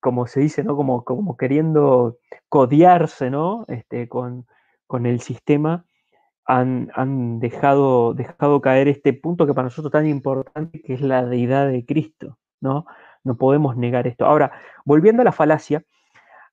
[0.00, 0.76] como se dice, ¿no?
[0.76, 3.64] Como, como queriendo codiarse, ¿no?
[3.68, 4.46] Este, con,
[4.86, 5.84] con el sistema,
[6.46, 11.24] han, dejado, dejado caer este punto que para nosotros es tan importante, que es la
[11.24, 12.86] deidad de Cristo, ¿no?
[13.22, 14.26] No podemos negar esto.
[14.26, 14.52] Ahora,
[14.84, 15.84] volviendo a la falacia,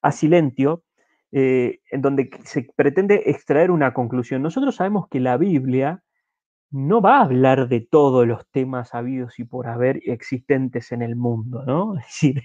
[0.01, 0.83] a Silentio,
[1.31, 4.41] eh, en donde se pretende extraer una conclusión.
[4.41, 6.03] Nosotros sabemos que la Biblia
[6.71, 11.15] no va a hablar de todos los temas habidos y por haber existentes en el
[11.15, 11.95] mundo, ¿no?
[11.99, 12.43] Es decir,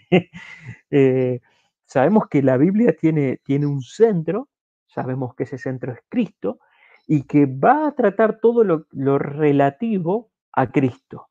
[0.91, 1.41] eh,
[1.87, 4.49] sabemos que la Biblia tiene, tiene un centro,
[4.87, 6.59] sabemos que ese centro es Cristo,
[7.07, 11.29] y que va a tratar todo lo, relativo a Cristo.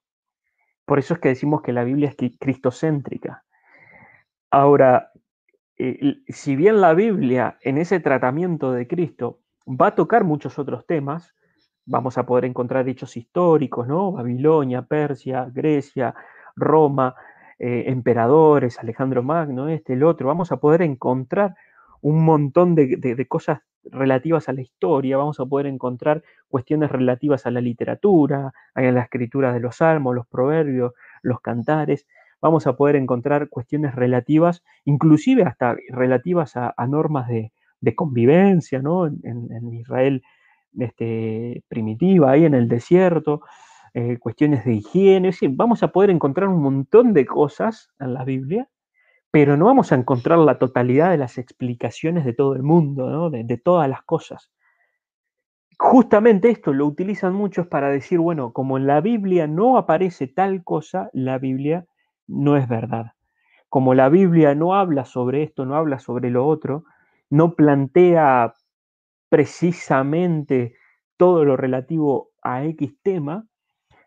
[0.86, 3.46] Por eso es que decimos que la Biblia es cristocéntrica.
[4.50, 5.12] Ahora,
[5.84, 10.86] eh, si bien la Biblia en ese tratamiento de Cristo va a tocar muchos otros
[10.86, 11.34] temas,
[11.86, 14.12] vamos a poder encontrar hechos históricos, ¿no?
[14.12, 16.14] Babilonia, Persia, Grecia,
[16.56, 17.16] Roma,
[17.60, 21.56] eh, emperadores, Alejandro Magno, este, el otro, vamos a poder encontrar
[22.02, 27.52] un montón de cosas relativas a la historia, vamos a poder encontrar cuestiones relativas a
[27.52, 32.08] la literatura, a la escritura de los salmos, los proverbios, los cantares,
[32.42, 37.52] vamos a poder encontrar cuestiones relativas, inclusive hasta relativas a, normas de,
[37.96, 39.08] convivencia, ¿no?
[39.08, 40.24] En, Israel
[40.80, 43.42] este, primitiva, ahí en el desierto,
[43.94, 48.70] eh, cuestiones de higiene, vamos a poder encontrar un montón de cosas en la Biblia
[49.32, 53.58] pero no vamos a encontrar la totalidad de las explicaciones de todo el mundo, de,
[53.58, 54.52] todas las cosas.
[55.80, 60.64] Justamente esto lo utilizan muchos para decir, bueno, como en la Biblia no aparece tal
[60.64, 61.86] cosa, la Biblia
[62.32, 63.14] no es verdad.
[63.70, 66.86] Como la Biblia no habla sobre esto, no habla sobre lo otro,
[67.30, 68.54] no plantea
[69.30, 70.76] precisamente
[71.18, 73.46] todo lo relativo a X tema,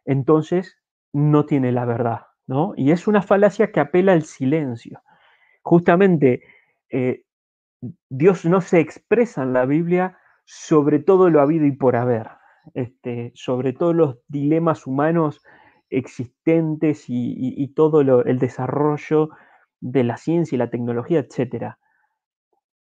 [0.05, 0.77] entonces
[1.13, 2.75] no tiene la verdad, ¿no?
[2.77, 5.01] Y es una falacia que apela al silencio
[5.65, 6.43] justamente
[6.91, 7.25] eh,
[8.09, 12.29] Dios no se expresa en la Biblia sobre todo lo habido y por haber,
[12.75, 15.43] este, sobre todos los dilemas humanos
[15.91, 19.31] existentes y, todo el desarrollo
[19.81, 21.77] de la ciencia y la tecnología, etc.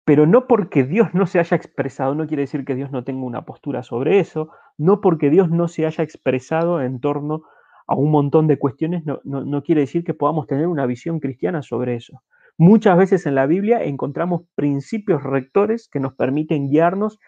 [0.04, 3.24] Pero no porque Dios no se haya expresado, no quiere decir que Dios no tenga
[3.24, 7.42] una postura sobre eso, no porque Dios no se haya expresado en torno
[7.86, 11.96] a un montón de cuestiones, no quiere decir que podamos tener una visión cristiana sobre
[11.96, 12.22] eso.
[12.62, 17.18] Muchas veces en la Biblia encontramos principios rectores que nos permiten guiarnos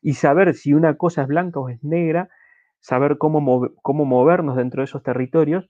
[0.00, 2.30] y saber si una cosa es blanca o es negra,
[2.80, 5.68] saber cómo, cómo movernos dentro de esos territorios,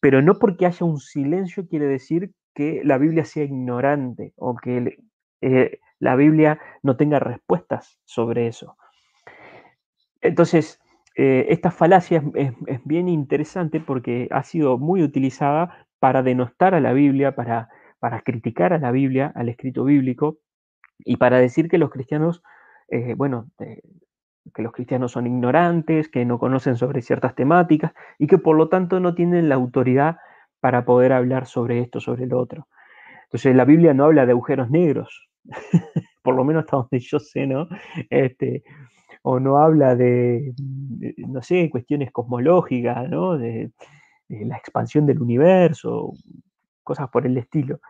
[0.00, 4.98] pero no porque haya un silencio quiere decir que la Biblia sea ignorante o que
[5.40, 8.76] eh, la Biblia no tenga respuestas sobre eso.
[10.20, 10.80] Entonces,
[11.16, 16.80] eh, esta falacia es, es, bien interesante porque ha sido muy utilizada para denostar a
[16.80, 17.68] la Biblia, para
[18.00, 20.38] para criticar a la Biblia, al escrito bíblico,
[20.98, 22.42] y para decir que los cristianos,
[22.88, 23.50] eh, bueno,
[24.54, 28.68] que los cristianos son ignorantes, que no conocen sobre ciertas temáticas y que por lo
[28.68, 30.16] tanto no tienen la autoridad
[30.60, 32.66] para poder hablar sobre esto, sobre lo otro.
[33.24, 35.28] Entonces la Biblia no habla de agujeros negros,
[36.22, 37.68] por lo menos hasta donde yo sé, ¿no?
[38.08, 38.64] Este,
[39.22, 40.52] o no habla de,
[41.18, 43.36] no sé, cuestiones cosmológicas, ¿no?
[43.36, 43.70] de
[44.28, 46.12] la expansión del universo,
[46.82, 47.80] cosas por el estilo.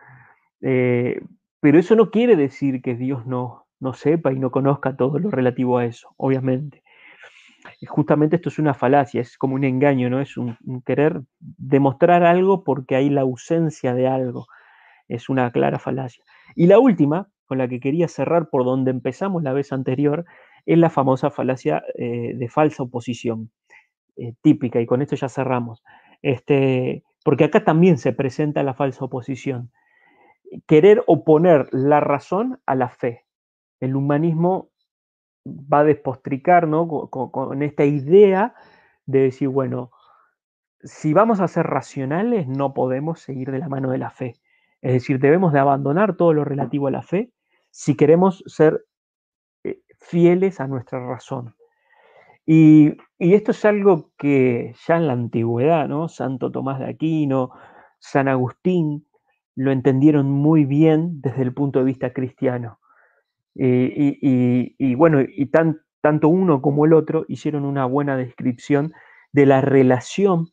[0.61, 1.21] Eh,
[1.59, 5.29] pero eso no quiere decir que Dios no, no sepa y no conozca todo lo
[5.29, 6.83] relativo a eso, obviamente.
[7.87, 10.21] Justamente esto es una falacia, es como un engaño, ¿no?
[10.21, 14.47] Es un, querer demostrar algo porque hay la ausencia de algo.
[15.07, 16.23] Es una clara falacia.
[16.55, 20.25] Y la última, con la que quería cerrar por donde empezamos la vez anterior,
[20.65, 23.51] es la famosa falacia eh, de falsa oposición,
[24.15, 25.83] eh, típica, y con esto ya cerramos.
[26.21, 29.71] Este, porque acá también se presenta la falsa oposición.
[30.67, 33.25] Querer oponer la razón a la fe.
[33.81, 34.69] El humanismo
[35.45, 36.87] va a despostricar ¿no?
[36.87, 38.55] con esta idea
[39.05, 39.91] de decir, bueno,
[40.83, 44.35] si vamos a ser racionales, no podemos seguir de la mano de la fe.
[44.81, 47.31] Es decir, debemos de abandonar todo lo relativo a la fe
[47.69, 48.85] si queremos ser
[49.63, 51.55] eh, fieles a nuestra razón.
[52.45, 56.09] Y, esto es algo que ya en la antigüedad, ¿no?
[56.09, 57.51] Santo Tomás de Aquino,
[57.99, 59.07] San Agustín,
[59.55, 62.79] lo entendieron muy bien desde el punto de vista cristiano.
[63.53, 65.51] Y, bueno, y
[66.01, 68.93] tanto uno como el otro hicieron una buena descripción
[69.33, 70.47] de la relación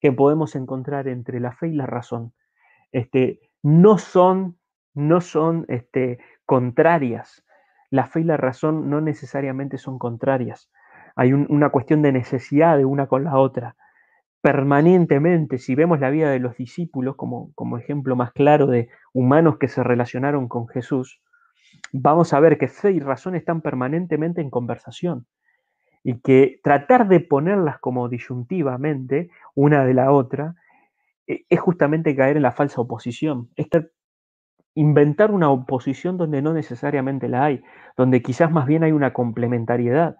[0.00, 2.32] que podemos encontrar entre la fe y la razón.
[2.92, 4.58] Este, no son,
[4.94, 7.44] no son este, contrarias.
[7.90, 10.70] La fe y la razón no necesariamente son contrarias.
[11.14, 13.76] Hay una cuestión de necesidad de una con la otra.
[14.42, 19.56] Permanentemente, si vemos la vida de los discípulos como, como ejemplo más claro de humanos
[19.58, 21.20] que se relacionaron con Jesús,
[21.92, 25.26] vamos a ver que fe y razón están permanentemente en conversación
[26.02, 30.54] y que tratar de ponerlas como disyuntivamente una de la otra
[31.26, 33.50] e, es justamente caer en la falsa oposición.
[34.74, 37.62] inventar una oposición donde no necesariamente la hay,
[37.96, 40.16] donde quizás más bien hay una complementariedad.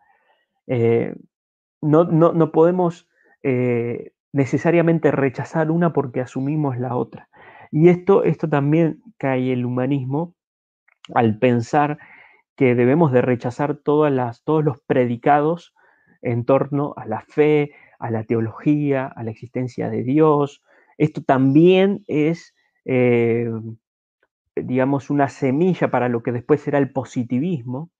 [0.66, 1.14] Eh,
[1.82, 3.08] no, podemos
[3.42, 7.28] eh, necesariamente rechazar una porque asumimos la otra.
[7.70, 10.35] Y esto, esto también cae el humanismo
[11.14, 11.98] al pensar
[12.56, 15.74] que debemos de rechazar todas las, todos los predicados
[16.22, 20.62] en torno a la fe, a la teología, a la existencia de Dios.
[20.98, 23.50] Esto también es, eh,
[24.54, 27.90] digamos, una semilla para lo que después será el positivismo,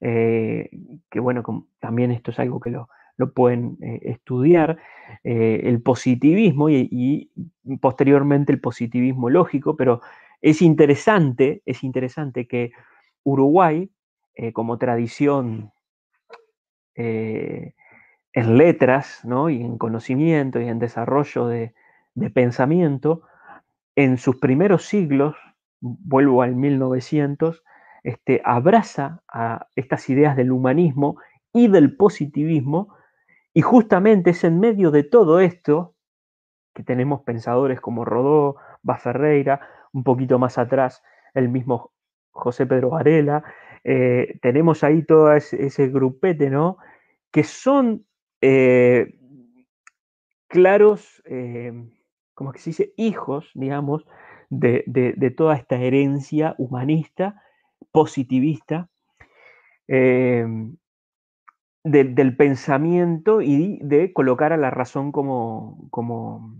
[0.00, 0.70] eh,
[1.10, 1.42] que bueno,
[1.78, 2.88] también esto es algo que lo,
[3.34, 4.78] pueden eh, estudiar,
[5.24, 7.30] el positivismo y,
[7.80, 10.00] posteriormente el positivismo lógico, pero
[10.40, 12.72] es interesante, es interesante que
[13.24, 13.90] Uruguay,
[14.52, 15.72] como tradición
[17.02, 17.74] eh,
[18.32, 21.74] en letras y en conocimiento y en desarrollo de,
[22.32, 23.22] pensamiento,
[23.96, 25.34] en sus primeros siglos,
[25.80, 27.64] vuelvo al 1900,
[28.04, 31.16] este, abraza a estas ideas del humanismo
[31.52, 32.94] y del positivismo,
[33.52, 35.94] y justamente es en medio de todo esto
[36.72, 39.60] que tenemos pensadores como Rodó, Baferreira,
[39.92, 41.02] un poquito más atrás
[41.34, 41.92] el mismo
[42.30, 43.44] José Pedro Varela,
[43.84, 46.78] eh, tenemos ahí todo ese, grupete, ¿no?
[47.30, 48.06] Que son
[48.40, 49.18] eh,
[50.48, 51.72] claros, eh,
[52.34, 54.04] como que se dice, hijos, digamos,
[54.48, 57.42] de, toda esta herencia humanista,
[57.92, 58.88] positivista,
[61.82, 66.54] del pensamiento y de colocar a la razón como, como,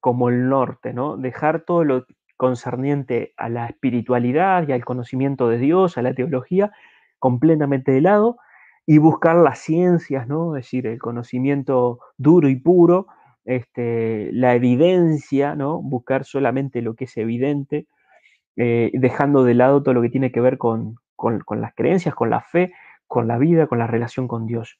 [0.00, 1.16] como el norte, ¿no?
[1.16, 2.06] Dejar todo lo,
[2.38, 6.72] concerniente a la espiritualidad y al conocimiento de Dios, a la teología,
[7.18, 8.38] completamente de lado,
[8.86, 10.56] y buscar las ciencias, ¿no?
[10.56, 13.08] Es decir, el conocimiento duro y puro,
[13.44, 15.82] este, la evidencia, ¿no?
[15.82, 17.86] Buscar solamente lo que es evidente,
[18.56, 20.94] eh, dejando de lado todo lo que tiene que ver con,
[21.50, 22.72] las creencias, con la fe,
[23.08, 24.78] con la vida, con la relación con Dios.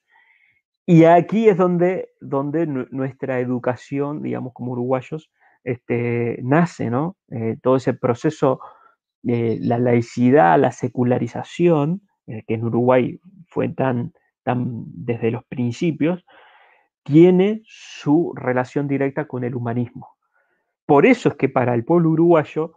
[0.87, 5.31] Y aquí es donde, donde nuestra educación, digamos, como uruguayos,
[5.65, 6.91] este, nace.
[7.31, 8.61] Eh, todo ese proceso,
[9.23, 14.13] de la laicidad, la secularización, eh, que en Uruguay fue tan,
[14.45, 16.25] tan desde los principios,
[17.03, 20.17] tiene su relación directa con el humanismo.
[20.87, 22.75] Por eso es que para el pueblo uruguayo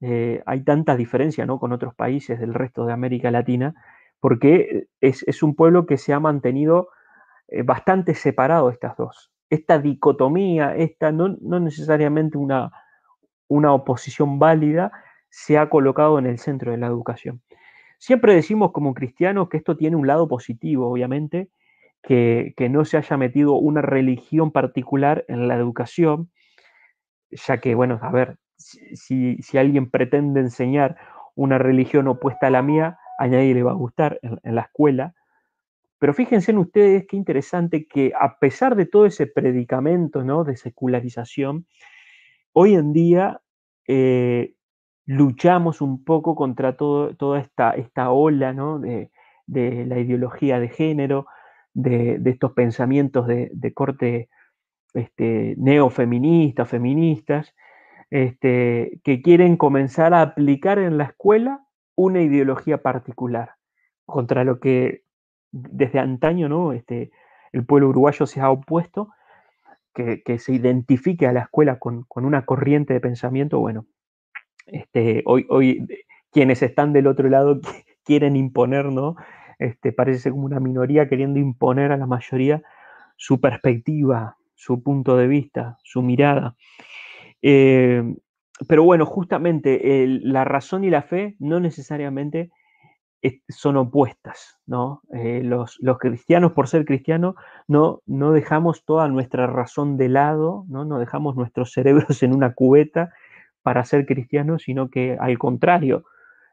[0.00, 1.58] eh, hay tanta diferencia ¿no?
[1.58, 3.74] con otros países del resto de América Latina,
[4.20, 6.88] porque es, es un pueblo que se ha mantenido
[7.64, 11.28] bastante separado estas dos esta dicotomía, esta no,
[11.60, 12.72] necesariamente una,
[13.48, 14.90] una oposición válida,
[15.28, 17.42] se ha colocado en el centro de la educación.
[17.98, 21.50] Siempre decimos como cristianos que esto tiene un lado positivo, obviamente,
[22.02, 26.30] que, no se haya metido una religión particular en la educación,
[27.30, 30.96] ya que, bueno, a ver, si, alguien pretende enseñar
[31.34, 35.14] una religión opuesta a la mía, a nadie le va a gustar en la escuela,
[36.02, 40.42] pero fíjense en ustedes qué interesante que a pesar de todo ese predicamento ¿no?
[40.42, 41.68] de secularización,
[42.52, 43.40] hoy en día
[43.86, 44.56] eh,
[45.06, 48.80] luchamos un poco contra todo, toda esta, esta ola ¿no?
[48.80, 49.12] de,
[49.46, 51.28] la ideología de género,
[51.72, 54.28] de, estos pensamientos de, corte
[54.94, 57.54] este, neofeminista, feministas,
[58.10, 63.52] este, que quieren comenzar a aplicar en la escuela una ideología particular
[64.04, 65.04] contra lo que
[65.52, 66.72] desde antaño ¿no?
[66.72, 67.12] este,
[67.52, 69.10] el pueblo uruguayo se ha opuesto,
[69.94, 73.84] que, se identifique a la escuela con, una corriente de pensamiento, bueno,
[74.66, 75.86] este, hoy, hoy
[76.30, 77.60] quienes están del otro lado
[78.04, 79.16] quieren imponer, ¿no?
[79.58, 82.62] Este, parece ser como una minoría queriendo imponer a la mayoría
[83.16, 86.56] su perspectiva, su punto de vista, su mirada.
[87.42, 88.02] Eh,
[88.66, 92.50] pero bueno, justamente la razón y la fe no necesariamente
[93.48, 95.02] son opuestas, ¿no?
[95.14, 97.36] Eh, los, cristianos, por ser cristianos,
[97.68, 100.84] no, no dejamos toda nuestra razón de lado, ¿no?
[100.84, 103.12] No dejamos nuestros cerebros en una cubeta
[103.62, 106.04] para ser cristianos, sino que al contrario,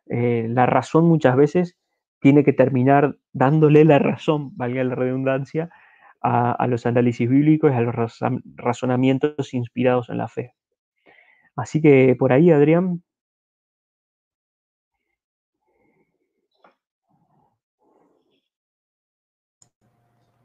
[0.07, 1.77] eh, la razón muchas veces
[2.19, 5.69] tiene que terminar dándole la razón, valga la redundancia,
[6.21, 8.19] a, los análisis bíblicos y a los
[8.55, 10.53] razonamientos inspirados en la fe.
[11.55, 13.03] Así que por ahí, Adrián.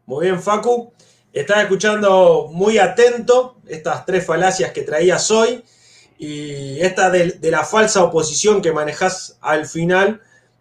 [0.07, 0.93] Muy bien, Facu.
[1.33, 5.65] Estaba escuchando muy atento estas tres falacias que traías hoy
[6.19, 10.21] y esta de, la falsa oposición que manejas al final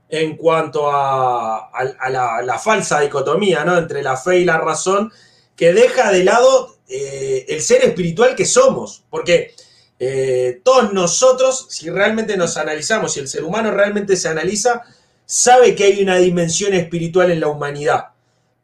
[0.10, 1.70] en cuanto a,
[2.10, 3.78] la, falsa dicotomía ¿no?
[3.78, 5.12] entre la fe y la razón,
[5.56, 9.04] que deja de lado eh, el ser espiritual que somos.
[9.10, 9.54] Porque
[10.00, 14.84] eh, todos nosotros, si realmente nos analizamos, si el ser humano realmente se analiza,
[15.26, 18.13] sabe que hay una dimensión espiritual en la humanidad.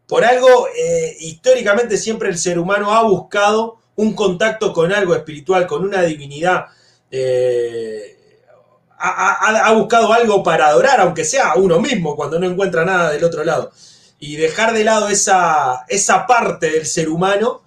[0.09, 5.67] Por algo, eh, históricamente siempre el ser humano ha buscado un contacto con algo espiritual,
[5.67, 6.65] con una divinidad.
[7.11, 8.17] Eh,
[8.97, 13.23] ha, buscado algo para adorar, aunque sea a uno mismo, cuando no encuentra nada del
[13.23, 13.71] otro lado.
[14.17, 17.61] Y dejar de lado esa, esa parte del ser humano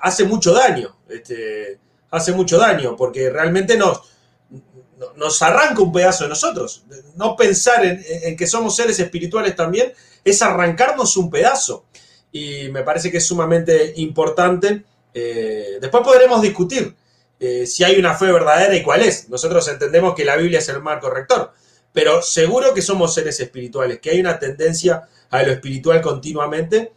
[0.00, 0.96] hace mucho daño.
[1.08, 4.00] Este, hace mucho daño, porque realmente nos,
[5.16, 6.84] nos arranca un pedazo de nosotros.
[7.16, 9.92] No pensar en, que somos seres espirituales también
[10.26, 11.86] es arrancarnos un pedazo.
[12.32, 14.84] Y me parece que es sumamente importante.
[15.14, 16.94] Eh, después podremos discutir
[17.38, 19.28] eh, si hay una fe verdadera y cuál es.
[19.28, 21.52] Nosotros entendemos que la Biblia es el marco rector,
[21.92, 26.92] pero seguro que somos seres espirituales, que hay una tendencia a lo espiritual continuamente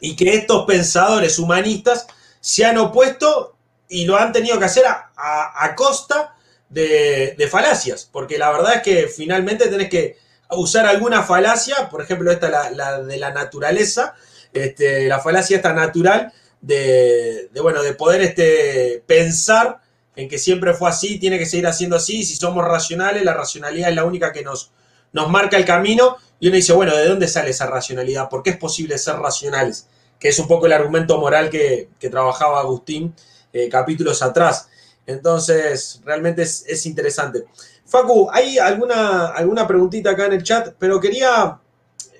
[0.00, 2.06] y que estos pensadores humanistas
[2.40, 3.56] se han opuesto
[3.88, 6.36] y lo han tenido que hacer a, costa
[6.68, 10.18] de, falacias, porque la verdad es que finalmente tenés que
[10.56, 14.14] usar alguna falacia, por ejemplo esta la, de la naturaleza,
[14.52, 19.80] este, la falacia esta natural de, bueno, de poder este, pensar
[20.16, 23.90] en que siempre fue así, tiene que seguir haciendo así, si somos racionales, la racionalidad
[23.90, 24.70] es la única que nos,
[25.12, 28.28] nos marca el camino, y uno dice, bueno, ¿de dónde sale esa racionalidad?
[28.28, 29.88] ¿Por qué es posible ser racionales?
[30.18, 33.14] Que es un poco el argumento moral que, trabajaba Agustín
[33.52, 34.68] eh, capítulos atrás.
[35.06, 37.44] Entonces, realmente es, interesante.
[37.86, 41.58] Facu, hay alguna, alguna preguntita acá en el chat, pero quería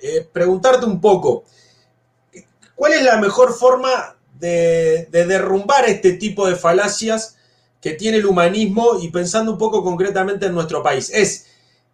[0.03, 1.45] eh, preguntarte un poco.
[2.75, 7.37] ¿Cuál es la mejor forma de, derrumbar este tipo de falacias
[7.81, 11.11] que tiene el humanismo y pensando un poco concretamente en nuestro país?
[11.11, 11.47] ¿Es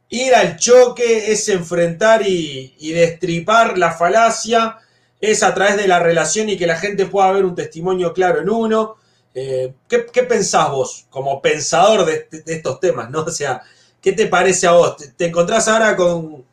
[0.08, 4.78] ir al choque, es enfrentar y, y destripar la falacia?
[5.20, 8.40] ¿Es a través de la relación y que la gente pueda ver un testimonio claro
[8.40, 8.96] en uno?
[9.34, 13.10] Eh, ¿qué, pensás vos como pensador de, estos temas?
[13.10, 13.22] ¿no?
[13.22, 13.62] O sea,
[14.00, 14.96] ¿qué te parece a vos?
[15.16, 16.44] Te, encontrás ahora con,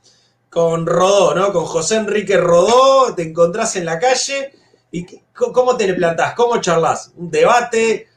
[0.49, 1.51] con Rodó, ¿no?
[1.51, 4.53] Con José Enrique Rodó, te encontrás en la calle
[4.91, 6.36] y ¿cómo te le plantás?
[6.36, 7.11] ¿Cómo charlas?
[7.15, 8.07] ¿Un debate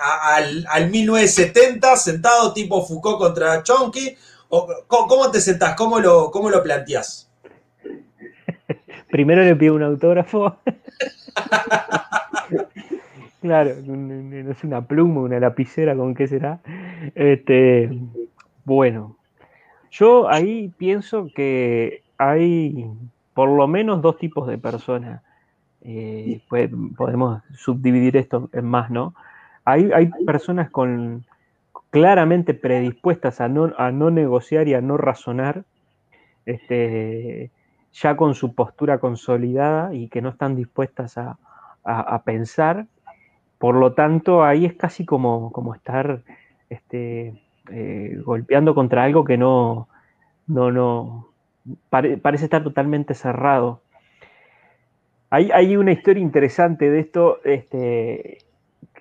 [0.00, 4.16] al, al 1970 sentado tipo Foucault contra Chonky?
[4.48, 5.76] ¿O, ¿cómo, te sentás?
[5.76, 7.28] ¿Cómo lo, cómo lo planteás?
[9.10, 10.58] Primero le pido un autógrafo.
[13.40, 16.60] Claro, no es una pluma, una lapicera, ¿con qué será?
[17.14, 17.90] Este,
[18.66, 19.16] bueno,
[19.90, 22.86] yo ahí pienso que hay
[23.32, 25.22] por lo menos dos tipos de personas.
[25.80, 26.42] Eh,
[26.96, 29.14] podemos subdividir esto en más, ¿no?
[29.64, 31.24] Hay, hay personas con
[31.88, 35.64] claramente predispuestas a no, a no negociar y a no razonar,
[36.44, 37.50] este,
[37.92, 41.38] ya con su postura consolidada y que no están dispuestas a,
[41.82, 42.86] a pensar
[43.60, 46.22] por lo tanto, ahí es casi como, como estar
[46.70, 49.86] este, eh, golpeando contra algo que no,
[50.46, 51.28] no, no
[51.90, 53.82] parece estar totalmente cerrado.
[55.28, 58.38] Hay, hay, una historia interesante de esto este,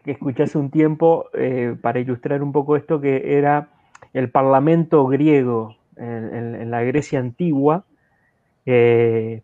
[0.04, 3.70] que escuché hace un tiempo eh, para ilustrar un poco esto, que era
[4.12, 7.86] el parlamento griego en, la Grecia antigua.
[8.66, 9.42] Eh,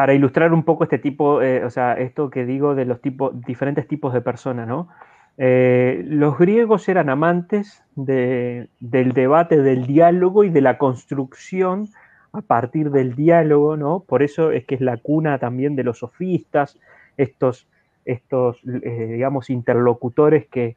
[0.00, 3.38] para ilustrar un poco este tipo, eh, o sea, esto que digo de los tipos,
[3.44, 4.88] diferentes tipos de personas, ¿no?
[5.36, 8.70] Eh, los griegos eran amantes del
[9.12, 11.90] debate, del diálogo y de la construcción
[12.32, 14.00] a partir del diálogo, ¿no?
[14.00, 16.78] Por eso es que es la cuna también de los sofistas,
[17.18, 17.68] estos,
[18.06, 20.76] estos eh, digamos, interlocutores que,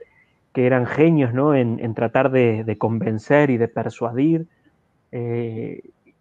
[0.53, 1.55] eran genios, ¿no?
[1.55, 4.47] En, tratar de, convencer y de persuadir.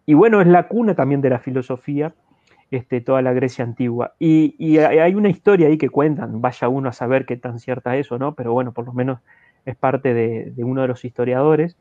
[0.06, 2.14] Y bueno, es la cuna también de la filosofía,
[2.72, 4.14] este, toda la Grecia antigua.
[4.18, 8.10] Y, hay una historia ahí que cuentan, vaya uno a saber qué tan cierta es
[8.10, 9.20] o no, pero bueno, por lo menos
[9.66, 11.76] es parte de, uno de los historiadores,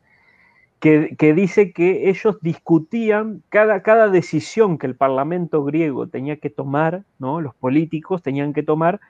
[0.80, 7.40] que, dice que ellos discutían cada, decisión que el parlamento griego tenía que tomar, ¿no?
[7.40, 9.00] los políticos tenían que tomar,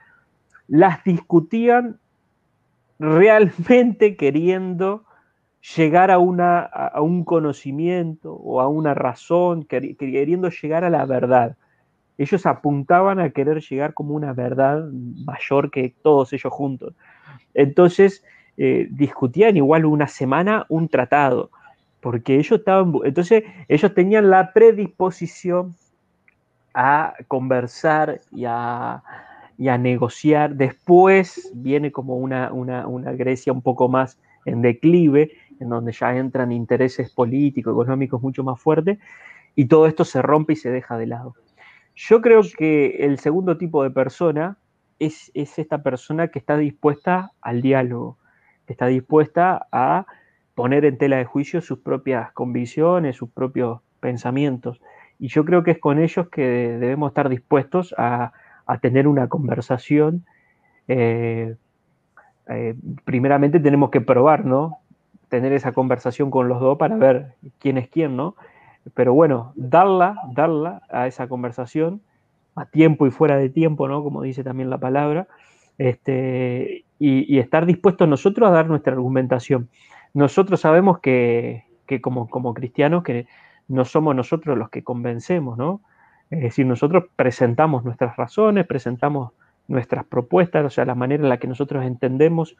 [0.68, 1.98] las discutían
[3.00, 5.02] realmente queriendo
[5.76, 11.56] llegar a, una, a un conocimiento o a una razón, queriendo llegar a la verdad
[12.18, 14.84] ellos apuntaban a querer llegar como una verdad
[15.24, 16.94] mayor que todos ellos juntos.
[17.54, 18.24] Entonces,
[18.56, 21.50] eh, discutían igual una semana un tratado,
[22.00, 25.74] porque ellos estaban, entonces ellos tenían la predisposición
[26.74, 29.02] a conversar y a,
[29.58, 30.56] negociar.
[30.56, 36.50] Después viene como una, una, Grecia un poco más en declive, en donde ya entran
[36.50, 38.98] intereses políticos, económicos mucho más fuertes,
[39.54, 41.34] y todo esto se rompe y se deja de lado.
[41.94, 44.56] Yo creo que el segundo tipo de persona
[44.98, 48.18] es, esta persona que está dispuesta al diálogo,
[48.66, 50.06] que está dispuesta a
[50.54, 54.80] poner en tela de juicio sus propias convicciones, sus propios pensamientos.
[55.18, 58.32] Y yo creo que es con ellos que debemos estar dispuestos a,
[58.80, 60.24] tener una conversación.
[60.88, 61.56] Eh,
[62.48, 62.74] eh,
[63.04, 64.78] primeramente tenemos que probar, ¿no?
[65.28, 68.34] Tener esa conversación con los dos para ver quién es quién, ¿no?
[68.94, 72.00] Pero bueno, darla, darla a esa conversación,
[72.54, 74.02] a tiempo y fuera de tiempo, ¿no?
[74.02, 75.28] Como dice también la palabra,
[75.78, 79.68] este, y, estar dispuestos nosotros a dar nuestra argumentación.
[80.14, 81.64] Nosotros sabemos que,
[82.00, 83.26] como, como cristianos, que
[83.68, 85.80] no somos nosotros los que convencemos, ¿no?
[86.30, 89.32] Es decir, nosotros presentamos nuestras razones, presentamos
[89.68, 92.56] nuestras propuestas, o sea, la manera en la que nosotros entendemos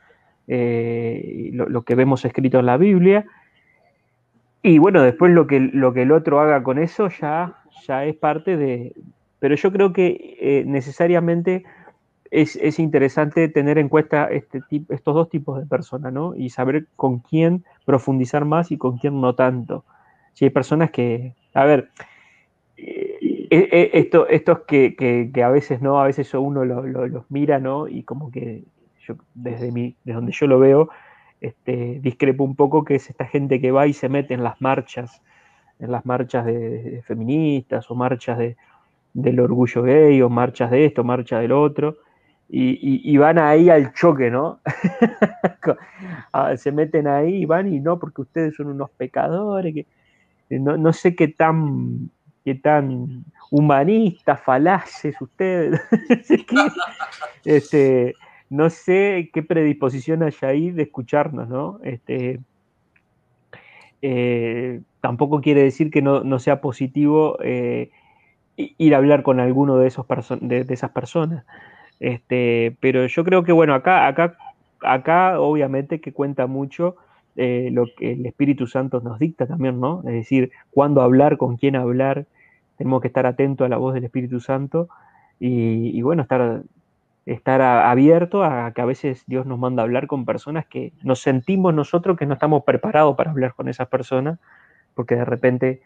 [0.49, 3.27] eh, lo, que vemos escrito en la Biblia,
[4.63, 8.17] y bueno, después lo que, lo que el otro haga con eso ya, ya es
[8.17, 8.95] parte de...
[9.41, 11.65] Pero yo creo que eh, necesariamente
[12.33, 16.35] es, interesante tener en cuenta este estos dos tipos de personas, ¿no?
[16.35, 19.85] Y saber con quién profundizar más y con quién no tanto.
[20.33, 21.91] Si hay personas que, a ver,
[22.79, 27.87] eh, eh, esto, estos que, que, a veces no, a veces uno los mira, ¿no?
[27.87, 28.65] Y como que
[29.07, 30.89] yo, desde, mi, desde donde yo lo veo,
[31.43, 34.61] este, discrepo un poco, que es esta gente que va y se mete en las
[34.61, 35.21] marchas,
[35.81, 38.57] en las marchas de, feministas o marchas de,
[39.13, 41.97] del orgullo gay o marchas de esto, marchas del otro,
[42.49, 44.61] y, van ahí al choque, ¿no?
[46.57, 49.87] Se meten ahí y van y no, porque ustedes son unos pecadores, que
[50.59, 52.11] no, no sé qué tan,
[52.45, 55.81] qué tan humanistas, falaces ustedes.
[57.45, 58.15] este,
[58.53, 61.81] no sé qué predisposición hay ahí de escucharnos, ¿no?
[61.85, 62.39] Este,
[64.03, 67.91] eh, tampoco quiere decir que no, sea positivo eh,
[68.59, 70.05] ir a hablar con alguno de, esos
[70.43, 71.47] de, esas personas.
[71.99, 74.37] Este, pero yo creo que, bueno, acá, acá,
[74.83, 76.97] acá obviamente que cuenta mucho
[77.37, 80.01] eh, lo que el Espíritu Santo nos dicta también, ¿no?
[80.01, 82.27] Es decir, cuándo hablar, con quién hablar,
[82.77, 84.91] tenemos que estar atentos a la voz del Espíritu Santo
[85.41, 86.65] y, y bueno, estar
[87.27, 91.21] estar abierto a que a veces Dios nos manda a hablar con personas que nos
[91.21, 94.39] sentimos nosotros que no estamos preparados para hablar con esas personas,
[94.95, 95.83] porque de repente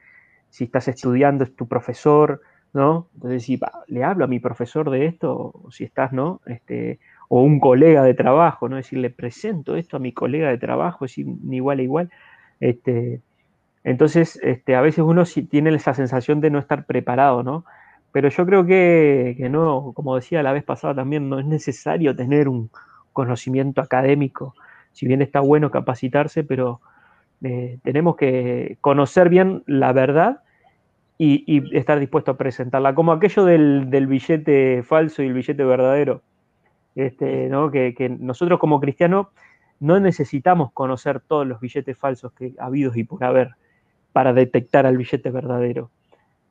[0.51, 2.41] si estás estudiando es tu profesor,
[2.73, 3.09] ¿no?
[3.15, 6.41] Entonces si le hablo a mi profesor de esto, o si estás, ¿no?
[6.47, 8.79] Este, o un colega de trabajo, ¿no?
[8.79, 12.11] Es decir, le presento esto a mi colega de trabajo, es decir, igual a igual.
[12.61, 13.21] Este,
[13.85, 17.65] entonces, este, a veces uno tiene esa sensación de no estar preparado, ¿no?
[18.13, 22.49] Pero yo creo que, no, como decía la vez pasada también, no es necesario tener
[22.49, 22.71] un
[23.13, 24.55] conocimiento académico.
[24.93, 26.81] Si bien está bueno capacitarse, pero
[27.43, 30.41] eh, tenemos que conocer bien la verdad
[31.19, 32.95] y, estar dispuesto a presentarla.
[32.95, 36.23] Como aquello del, billete falso y el billete verdadero.
[36.95, 39.27] Este, que, que, nosotros como cristianos
[39.81, 43.51] no necesitamos conocer todos los billetes falsos que ha habido y por haber
[44.13, 45.91] para detectar al billete verdadero.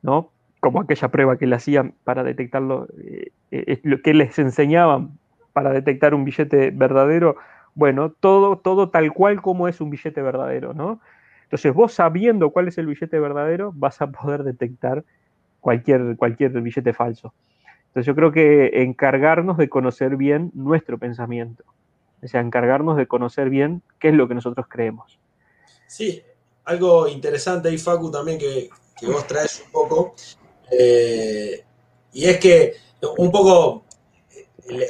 [0.02, 0.30] ¿no?
[0.60, 5.18] Como aquella prueba que le hacían para detectarlo, eh, eh, lo que les enseñaban
[5.52, 7.36] para detectar un billete verdadero,
[7.74, 11.00] bueno, todo, todo tal cual como es un billete verdadero, ¿no?
[11.44, 15.04] Entonces vos sabiendo cuál es el billete verdadero, vas a poder detectar
[15.60, 17.32] cualquier, cualquier billete falso.
[17.88, 21.64] Entonces yo creo que encargarnos de conocer bien nuestro pensamiento.
[22.22, 25.18] O sea, encargarnos de conocer bien qué es lo que nosotros creemos.
[25.86, 26.22] Sí,
[26.64, 28.68] algo interesante ahí, Facu, también que,
[29.06, 30.14] vos traes un poco,
[30.70, 31.64] eh,
[32.12, 32.74] y es que
[33.18, 33.84] un poco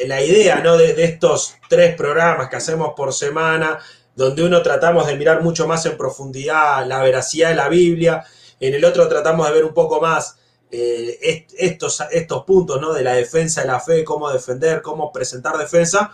[0.06, 0.76] la idea ¿no?
[0.76, 3.78] de, estos tres programas que hacemos por semana,
[4.14, 8.24] donde uno tratamos de mirar mucho más en profundidad la veracidad de la Biblia,
[8.58, 10.38] en el otro tratamos de ver un poco más
[10.70, 12.92] eh, estos, estos puntos ¿no?
[12.92, 16.12] de la defensa de la fe, cómo defender, cómo presentar defensa,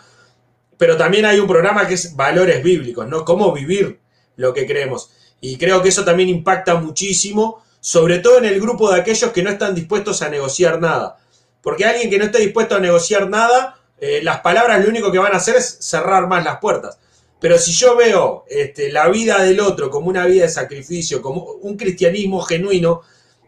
[0.77, 3.25] pero también hay un programa que es valores bíblicos, ¿no?
[3.25, 4.01] Cómo vivir
[4.35, 5.11] lo que creemos.
[5.41, 9.43] Y creo que eso también impacta muchísimo, sobre todo en el grupo de aquellos que
[9.43, 11.19] no están dispuestos a negociar nada.
[11.61, 15.19] Porque alguien que no esté dispuesto a negociar nada, eh, las palabras lo único que
[15.19, 16.97] van a hacer es cerrar más las puertas.
[17.41, 21.43] Pero si yo veo este, la vida del otro como una vida de sacrificio, como
[21.43, 23.03] un cristianismo genuino,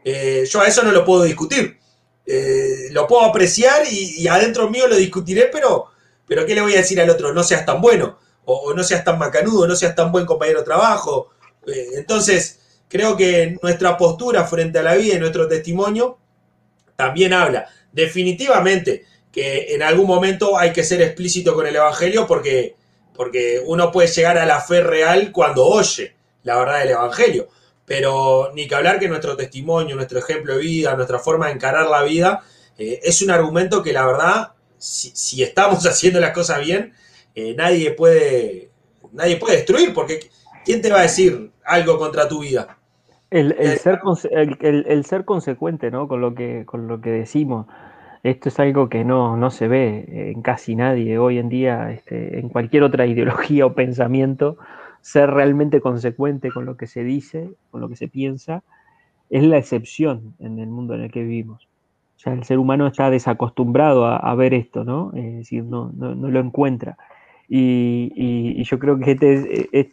[0.05, 1.79] eh, yo a eso no lo puedo discutir.
[2.27, 5.87] Eh, lo puedo apreciar y, adentro mío lo discutiré, pero,
[6.27, 7.33] pero ¿qué le voy a decir al otro?
[7.33, 10.65] No seas tan bueno, o, no seas tan macanudo, no seas tan buen compañero de
[10.65, 11.31] trabajo.
[11.95, 12.59] entonces,
[12.95, 16.17] creo que nuestra postura frente a la vida y nuestro testimonio
[16.95, 22.77] también habla definitivamente que en algún momento hay que ser explícito con el Evangelio porque,
[23.13, 26.15] porque uno puede llegar a la fe real cuando oye
[26.45, 27.49] la verdad del Evangelio.
[27.85, 31.89] Pero ni que hablar que nuestro testimonio, nuestro ejemplo de vida, nuestra forma de encarar
[31.89, 32.45] la vida,
[32.79, 36.95] eh, es un argumento que la verdad, si, estamos haciendo las cosas bien,
[37.35, 38.71] eh, nadie, puede,
[39.11, 40.31] nadie puede destruir, porque
[40.65, 42.79] ¿quién te va a decir algo contra tu vida?
[43.35, 44.01] El, eh, ser,
[44.61, 46.07] el, ser consecuente ¿no?
[46.07, 47.67] con, lo que, con lo que decimos.
[48.23, 52.39] Esto es algo que no, no se ve en casi nadie hoy en día, este,
[52.39, 54.57] en cualquier otra ideología o pensamiento,
[55.01, 58.63] ser realmente consecuente con lo que se dice, con lo que se piensa,
[59.31, 61.69] es la excepción en el mundo en el que vivimos.
[62.15, 65.11] O sea, el ser humano está desacostumbrado a, ver esto, ¿no?
[65.13, 66.97] Es decir, no, no, lo encuentra.
[67.49, 69.89] Y, yo creo que este es,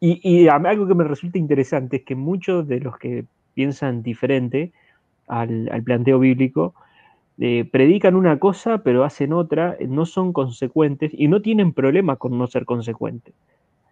[0.00, 3.24] y, algo que me resulta interesante es que muchos de los que
[3.54, 4.72] piensan diferente
[5.26, 6.74] al, planteo bíblico,
[7.38, 12.16] eh, predican una cosa pero hacen otra, eh, no son consecuentes y no tienen problema
[12.16, 13.34] con no ser consecuentes.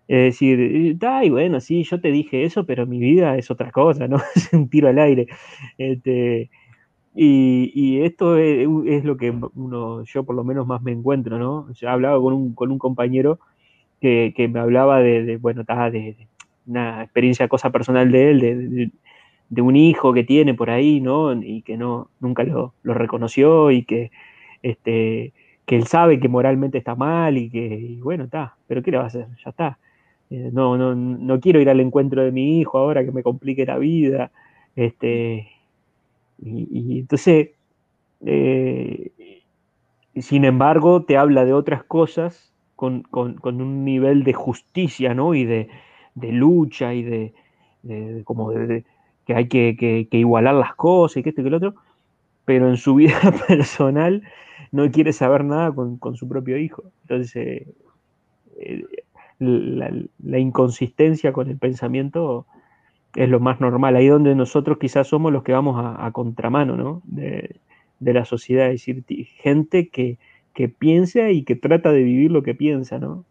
[0.06, 4.06] Es decir, y bueno, sí, yo te dije eso, pero mi vida es otra cosa,
[4.08, 4.18] ¿no?
[4.34, 5.26] es un tiro al aire.
[5.78, 6.50] Este,
[7.14, 11.72] y, esto es, lo que uno, yo por lo menos más me encuentro, ¿no?
[11.72, 13.38] Yo hablaba con un, con un compañero
[14.00, 16.26] que, me hablaba de, bueno, de, de,
[16.66, 18.92] una experiencia, cosa personal de él,
[19.48, 21.32] de, un hijo que tiene por ahí, ¿no?
[21.32, 24.10] Y que no, nunca lo, reconoció y que,
[24.62, 25.32] este,
[25.66, 29.04] que él sabe que moralmente está mal y que, bueno, está, pero ¿qué le va
[29.04, 29.26] a hacer?
[29.44, 29.78] Ya está.
[30.30, 33.66] Eh, no, no, no quiero ir al encuentro de mi hijo ahora que me complique
[33.66, 34.32] la vida.
[34.76, 35.48] Este,
[36.42, 37.50] y, entonces,
[38.26, 39.12] eh,
[40.16, 42.53] sin embargo, te habla de otras cosas
[43.10, 45.34] con, un nivel de justicia, ¿no?
[45.34, 45.68] Y de,
[46.14, 47.34] lucha y de,
[47.82, 48.84] de como de,
[49.24, 51.74] que hay que, igualar las cosas y que esto y que lo otro,
[52.44, 54.22] pero en su vida personal
[54.72, 56.84] no quiere saber nada con, su propio hijo.
[57.02, 57.66] Entonces,
[58.60, 58.84] eh,
[59.38, 62.46] la, inconsistencia con el pensamiento
[63.14, 67.02] es lo más normal, ahí donde nosotros quizás somos los que vamos a, contramano ¿no?
[67.04, 67.60] de,
[68.00, 69.04] la sociedad, es decir,
[69.36, 70.18] gente que,
[70.68, 72.98] piensa y que trata de vivir lo que piensa.
[72.98, 73.24] ¿no?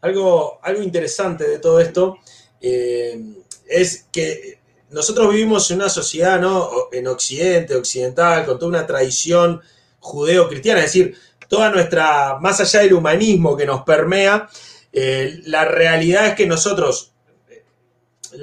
[0.00, 2.18] Algo, algo interesante de todo esto
[2.60, 3.20] eh,
[3.68, 4.58] es que
[4.90, 6.70] nosotros vivimos en una sociedad, ¿no?
[6.92, 9.60] En Occidente, occidental, con toda una tradición
[10.00, 11.14] judeo-cristiana, es decir,
[11.48, 14.48] toda nuestra, más allá del humanismo que nos permea,
[14.92, 17.12] eh, la realidad es que nosotros,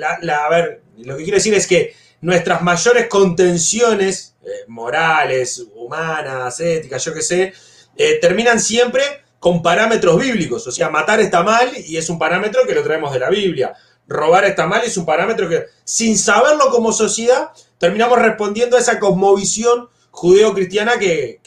[0.01, 1.93] a ver, lo que quiero decir es que
[2.25, 7.53] nuestras mayores contenciones eh, morales, humanas, éticas, yo qué sé,
[7.95, 9.03] eh, terminan siempre
[9.39, 10.65] con parámetros bíblicos.
[10.67, 13.75] O sea, matar está mal y es un parámetro que lo traemos de la Biblia
[14.07, 18.99] robar está mal, es un parámetro que, sin saberlo como sociedad, terminamos respondiendo a esa
[18.99, 21.41] cosmovisión judeo-cristiana que,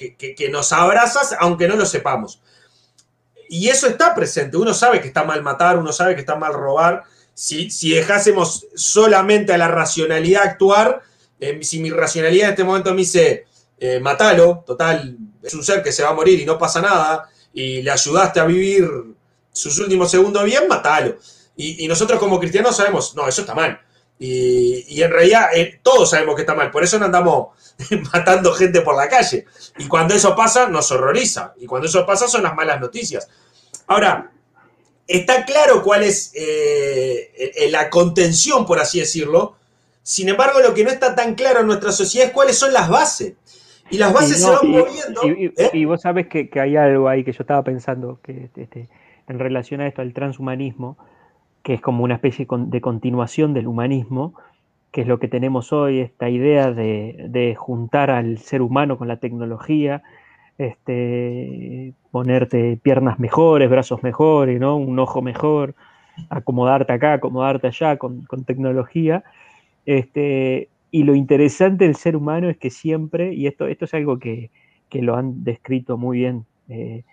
[0.50, 2.40] nos abraza, aunque no lo sepamos.
[3.48, 6.52] Y eso está presente, uno sabe que está mal matar, uno sabe que está mal
[6.52, 7.04] robar.
[7.40, 11.02] Si, si dejásemos solamente a la racionalidad actuar,
[11.38, 13.46] eh, si mi racionalidad en este momento me dice,
[13.78, 17.30] eh, matalo, total, es un ser que se va a morir y no pasa nada,
[17.52, 18.90] y le ayudaste a vivir
[19.52, 21.16] sus últimos segundos bien, matalo.
[21.56, 23.82] Y, nosotros como cristianos sabemos, no, eso está mal.
[24.18, 27.50] Y, en realidad eh, todos sabemos que está mal, por eso no andamos
[28.12, 29.46] matando gente por la calle.
[29.78, 31.54] Y cuando eso pasa, nos horroriza.
[31.60, 33.28] Y cuando eso pasa, son las malas noticias.
[33.86, 34.32] Ahora,
[35.08, 39.56] está claro cuál es eh, la contención, por así decirlo.
[40.02, 42.88] Sin embargo, lo que no está tan claro en nuestra sociedad es cuáles son las
[42.88, 43.34] bases.
[43.90, 45.22] Y las bases se van moviendo.
[45.24, 45.70] ¿eh?
[45.72, 48.88] Y, vos sabes que, hay algo ahí que yo estaba pensando, que este, este,
[49.26, 50.98] en relación a esto, al transhumanismo,
[51.62, 54.34] que es como una especie de continuación del humanismo,
[54.92, 59.18] que es lo que tenemos hoy, esta idea de, juntar al ser humano con la
[59.18, 60.02] tecnología,
[60.58, 64.76] este, ponerte piernas mejores, brazos mejores, ¿no?
[64.76, 65.74] un ojo mejor,
[66.28, 69.22] acomodarte acá, acomodarte allá con, tecnología.
[69.86, 74.18] Este, y lo interesante del ser humano es que siempre, y esto, esto es algo
[74.18, 74.50] que,
[74.90, 77.04] lo han descrito muy bien eh,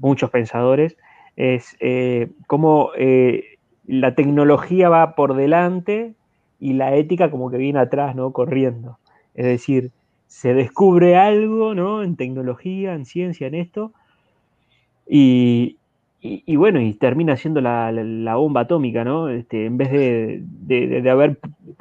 [0.00, 0.96] muchos pensadores,
[1.36, 6.14] es eh, cómo eh, la tecnología va por delante
[6.60, 8.32] y la ética como que viene atrás, ¿no?
[8.32, 8.98] Corriendo.
[9.34, 9.90] Es decir,
[10.32, 12.02] se descubre algo, ¿no?
[12.02, 13.92] En tecnología, en ciencia, en esto,
[15.06, 15.76] y,
[16.56, 19.28] bueno, y termina siendo la, bomba atómica, ¿no?
[19.28, 21.38] Este, en vez de, haber,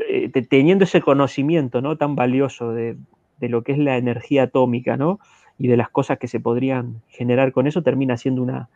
[0.09, 1.95] eh, teniendo ese conocimiento, ¿no?
[1.95, 2.97] Tan valioso de,
[3.39, 5.21] de, lo que es la energía atómica, ¿no?
[5.57, 8.67] Y de las cosas que se podrían generar con eso, termina siendo una,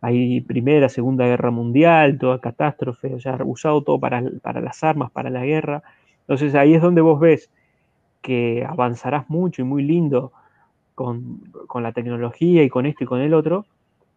[0.00, 5.28] hay Primera, Segunda Guerra Mundial, toda catástrofe, o sea, usado todo para, las armas, para
[5.28, 5.82] la guerra.
[6.20, 7.50] Entonces ahí es donde vos ves
[8.20, 10.32] que avanzarás mucho y muy lindo
[10.94, 11.42] con,
[11.74, 13.66] la tecnología y con esto y con el otro,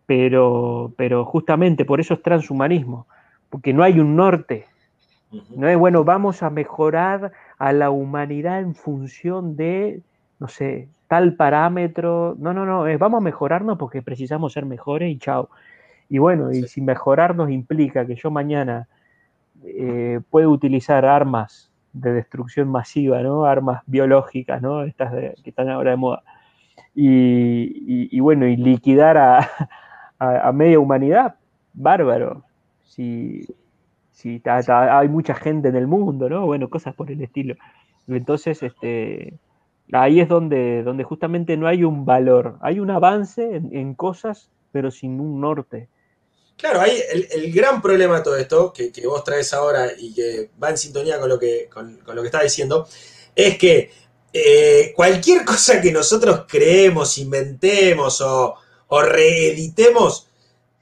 [0.05, 3.05] pero, pero justamente por eso es transhumanismo,
[3.49, 4.65] porque no hay un norte.
[5.55, 10.01] No es, bueno, vamos a mejorar a la humanidad en función de,
[10.39, 12.35] no sé, tal parámetro.
[12.39, 15.49] No, no, no, es vamos a mejorarnos porque precisamos ser mejores y chao.
[16.09, 18.87] Y bueno, y si mejorarnos implica que yo mañana
[19.63, 23.45] eh, puedo utilizar armas de destrucción masiva, ¿no?
[23.45, 24.83] Armas biológicas, ¿no?
[24.83, 26.23] Estas que están ahora de moda.
[26.93, 31.35] Y, bueno, y liquidar a, media humanidad,
[31.73, 32.43] bárbaro.
[32.83, 33.45] Si,
[34.11, 36.45] si hay mucha gente en el mundo, ¿no?
[36.45, 37.55] Bueno, cosas por el estilo.
[38.07, 39.37] Entonces, este,
[39.91, 44.91] ahí es donde, donde justamente no hay un valor, hay un avance en cosas, pero
[44.91, 45.87] sin un norte.
[46.61, 47.01] Claro, ahí
[47.31, 51.19] el, gran problema de todo esto, que, vos traes ahora y que va en sintonía
[51.19, 52.87] con lo que, con, lo que estás diciendo,
[53.35, 53.91] es que
[54.31, 58.57] eh, cualquier cosa que nosotros creemos, inventemos o,
[58.89, 60.27] reeditemos,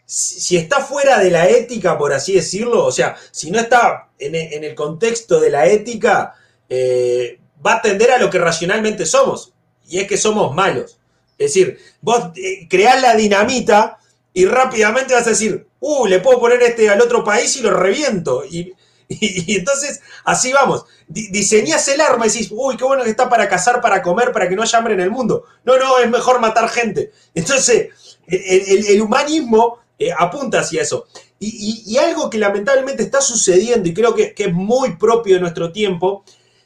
[0.05, 4.35] si, está fuera de la ética, por así decirlo, o sea, si no está en,
[4.35, 6.35] el contexto de la ética,
[6.67, 9.53] eh, va a tender a lo que racionalmente somos,
[9.87, 10.99] y es que somos malos.
[11.37, 13.98] Es decir, vos eh, creás la dinamita
[14.33, 17.71] y rápidamente vas a decir, uh, le puedo poner este al otro país y lo
[17.71, 18.43] reviento.
[18.45, 18.73] Y,
[19.09, 20.85] entonces, así vamos.
[21.07, 24.47] diseñas el arma y decís, uy, qué bueno que está para cazar, para comer, para
[24.47, 25.45] que no haya hambre en el mundo.
[25.65, 27.11] No, no, es mejor matar gente.
[27.33, 27.89] Entonces,
[28.27, 31.07] el, humanismo eh, apunta hacia eso.
[31.39, 36.23] Y, algo que lamentablemente está sucediendo, y creo que, es muy propio de nuestro tiempo,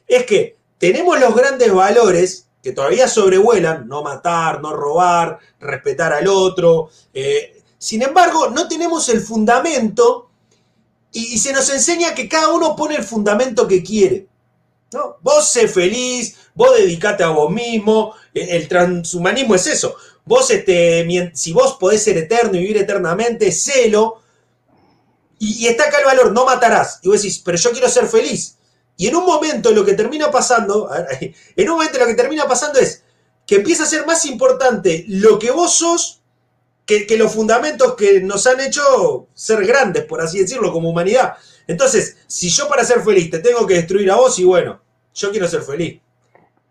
[0.07, 6.27] es que tenemos los grandes valores que todavía sobrevuelan, no matar, no robar, respetar al
[6.27, 7.52] otro, eh,
[7.83, 10.29] sin embargo, no tenemos el fundamento
[11.11, 14.25] y, se nos enseña que cada uno pone el fundamento que quiere.
[14.93, 15.17] ¿no?
[15.19, 18.15] Vos sé feliz, vos dedicate a vos mismo.
[18.33, 19.97] El, transhumanismo es eso.
[20.23, 24.21] Vos, este, si vos podés ser eterno y vivir eternamente, sélo.
[25.37, 27.01] Y, y está acá el valor, no matarás.
[27.01, 28.59] Y vos decís, pero yo quiero ser feliz.
[28.95, 32.79] Y en un momento lo que termina pasando, en un momento lo que termina pasando
[32.79, 33.03] es
[33.45, 36.22] que empieza a ser más importante lo que vos sos
[36.85, 41.35] que, los fundamentos que nos han hecho ser grandes, por así decirlo, como humanidad.
[41.67, 44.81] Entonces, si yo para ser feliz te tengo que destruir a vos, y bueno,
[45.13, 46.01] yo quiero ser feliz.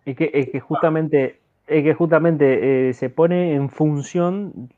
[0.04, 4.72] Es que, es que justamente, es que justamente eh, se pone en función,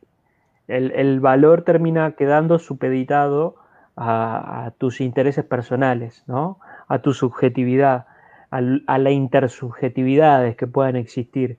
[0.69, 3.57] el, valor termina quedando supeditado
[3.97, 6.59] a, tus intereses personales, ¿no?
[6.89, 8.07] A tu subjetividad,
[8.51, 11.59] a, a las intersubjetividades que puedan existir.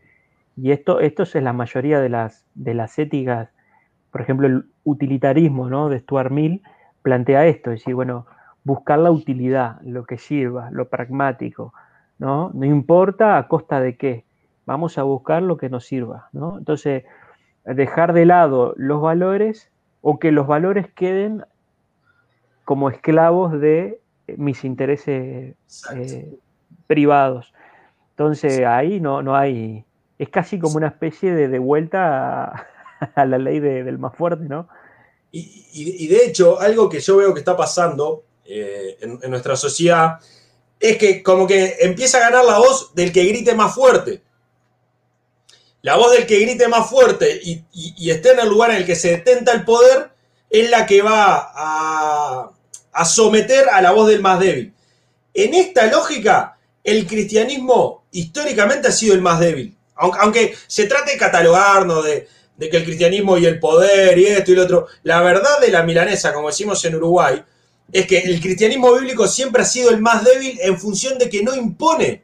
[0.55, 3.49] Y esto, esto es la mayoría de las, de las éticas
[4.15, 5.89] por ejemplo, el utilitarismo ¿no?
[5.89, 6.61] de Stuart Mill
[7.01, 8.25] plantea esto, es decir, bueno,
[8.63, 11.73] buscar la utilidad, lo que sirva, lo pragmático,
[12.17, 12.49] ¿no?
[12.53, 14.23] No importa a costa de qué,
[14.65, 16.57] vamos a buscar lo que nos sirva, ¿no?
[16.57, 17.03] Entonces,
[17.65, 21.43] dejar de lado los valores o que los valores queden
[22.63, 23.99] como esclavos de
[24.37, 25.57] mis intereses
[25.93, 26.39] eh,
[26.87, 27.53] privados.
[28.11, 29.83] Entonces, ahí no, no hay,
[30.17, 32.65] es casi como una especie de, de vuelta a,
[33.15, 34.67] a la ley del más fuerte, ¿no?
[35.31, 40.19] Y, de hecho, algo que yo veo que está pasando eh, en, nuestra sociedad
[40.79, 44.21] es que como que empieza a ganar la voz del que grite más fuerte.
[45.81, 48.95] La voz del que grite más fuerte y, esté en el lugar en el que
[48.95, 50.09] se detenta el poder
[50.49, 52.51] es la que va a,
[52.93, 54.73] a someter a la voz del más débil.
[55.33, 59.75] En esta lógica, el cristianismo históricamente ha sido el más débil.
[59.95, 62.27] Aunque, se trate de catalogarnos de,
[62.57, 65.71] de que el cristianismo y el poder y esto y lo otro, la verdad de
[65.71, 67.43] la milanesa, como decimos en Uruguay,
[67.91, 71.43] es que el cristianismo bíblico siempre ha sido el más débil en función de que
[71.43, 72.23] no impone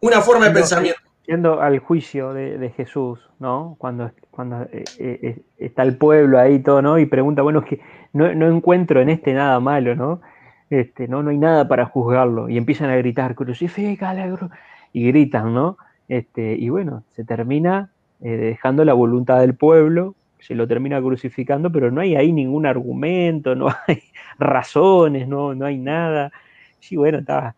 [0.00, 1.00] una forma de pensamiento.
[1.26, 3.76] Yendo al juicio de, Jesús, ¿no?
[3.78, 6.98] Cuando, cuando eh, eh, está el pueblo ahí todo, ¿no?
[6.98, 7.80] Y pregunta, bueno, es que
[8.12, 10.20] no, encuentro en este nada malo, ¿no?
[10.68, 11.22] Este, ¿no?
[11.22, 12.50] No hay nada para juzgarlo.
[12.50, 14.30] Y empiezan a gritar, crucifícale,
[14.92, 15.78] y gritan, ¿no?
[16.08, 17.90] Este, y bueno, se termina
[18.20, 22.66] eh, dejando la voluntad del pueblo, se lo termina crucificando, pero no hay ahí ningún
[22.66, 24.02] argumento, no hay
[24.38, 26.32] razones, no, no hay nada.
[26.80, 27.56] Sí, bueno, está,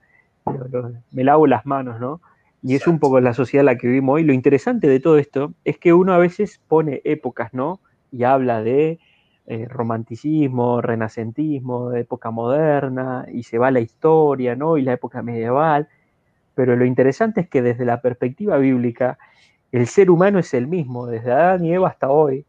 [1.10, 2.20] me lavo las manos, ¿no?
[2.62, 4.24] Y es un poco la sociedad en la que vivimos hoy.
[4.24, 7.80] Lo interesante de todo esto es que uno a veces pone épocas, ¿no?
[8.10, 8.98] Y habla de
[9.46, 14.78] eh, romanticismo, renacentismo, de época moderna, y se va a la historia, ¿no?
[14.78, 15.88] Y la época medieval.
[16.54, 19.18] Pero lo interesante es que desde la perspectiva bíblica,
[19.76, 22.44] el ser humano es el mismo, desde Adán y Eva hasta hoy.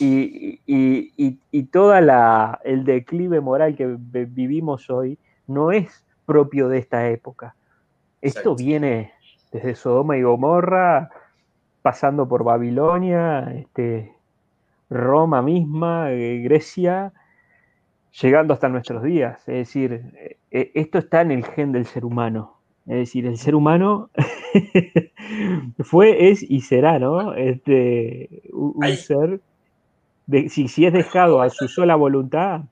[0.00, 7.54] Y, y, todo el declive moral que vivimos hoy no es propio de esta época.
[8.20, 9.12] Esto viene
[9.50, 11.10] desde Sodoma y Gomorra,
[11.80, 14.12] pasando por Babilonia, este,
[14.90, 17.12] Roma misma, eh, Grecia,
[18.20, 19.40] llegando hasta nuestros días.
[19.48, 22.57] Es decir, eh, eh, esto está en el gen del ser humano.
[22.88, 24.10] Es decir, el ser humano
[25.80, 27.34] fue, es y será, ¿no?
[27.34, 29.40] Este, un, ser,
[30.26, 32.62] de, si, si es dejado a su sola voluntad.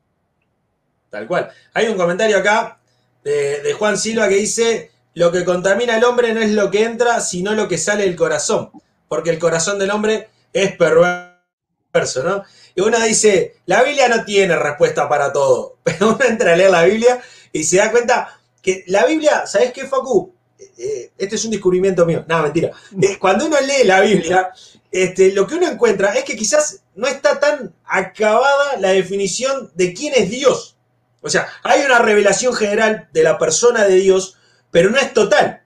[1.10, 1.50] Tal cual.
[1.74, 2.78] Hay un comentario acá
[3.22, 6.84] de, de Juan Silva que dice, lo que contamina al hombre no es lo que
[6.84, 8.70] entra, sino lo que sale del corazón,
[9.08, 12.42] porque el corazón del hombre es perverso, ¿no?
[12.74, 16.70] Y uno dice, la Biblia no tiene respuesta para todo, pero uno entra a leer
[16.70, 17.20] la Biblia
[17.52, 18.35] y se da cuenta
[18.66, 20.34] que la Biblia, ¿sabes qué, Facu?
[20.76, 22.72] Eh, este es un descubrimiento mío, no, mentira.
[23.00, 24.50] Eh, cuando uno lee la Biblia,
[24.90, 29.94] este, lo que uno encuentra es que quizás no está tan acabada la definición de
[29.94, 30.76] quién es Dios.
[31.22, 34.36] O sea, hay una revelación general de la persona de Dios,
[34.72, 35.62] pero no es total.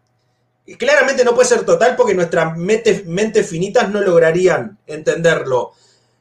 [0.67, 5.73] Y claramente no puede ser total porque nuestras mentes, finitas no lograrían entenderlo.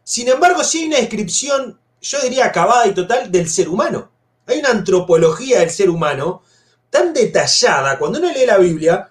[0.06, 4.10] Sin embargo, sí hay una descripción, yo diría acabada y total, del ser humano.
[4.46, 6.44] Hay una antropología del ser humano
[6.90, 7.98] tan detallada.
[7.98, 9.10] Cuando uno lee la Biblia,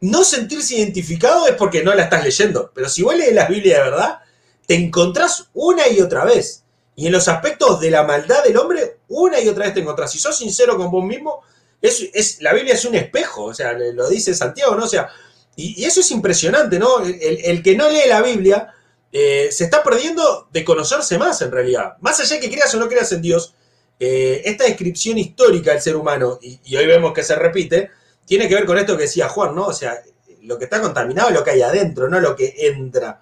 [0.00, 2.70] no sentirse identificado es porque no la estás leyendo.
[2.74, 4.18] Pero si vos lees la Biblia de verdad,
[4.66, 6.64] te encontrás una y otra vez.
[6.96, 10.12] Y en los aspectos de la maldad del hombre, una y otra vez te encontrás.
[10.12, 11.42] Si sos sincero con vos mismo,
[11.80, 14.84] es, la Biblia es un espejo, o sea, lo dice Santiago, ¿no?
[14.84, 15.08] O sea,
[15.56, 17.02] y, eso es impresionante, ¿no?
[17.02, 18.74] El, que no lee la Biblia
[19.12, 21.94] eh, se está perdiendo de conocerse más en realidad.
[22.00, 23.54] Más allá de que creas o no creas en Dios,
[24.02, 27.90] eh, esta descripción histórica del ser humano, y, hoy vemos que se repite,
[28.24, 29.66] tiene que ver con esto que decía Juan, ¿no?
[29.66, 30.00] O sea,
[30.42, 33.20] lo que está contaminado es lo que hay adentro, no lo que entra.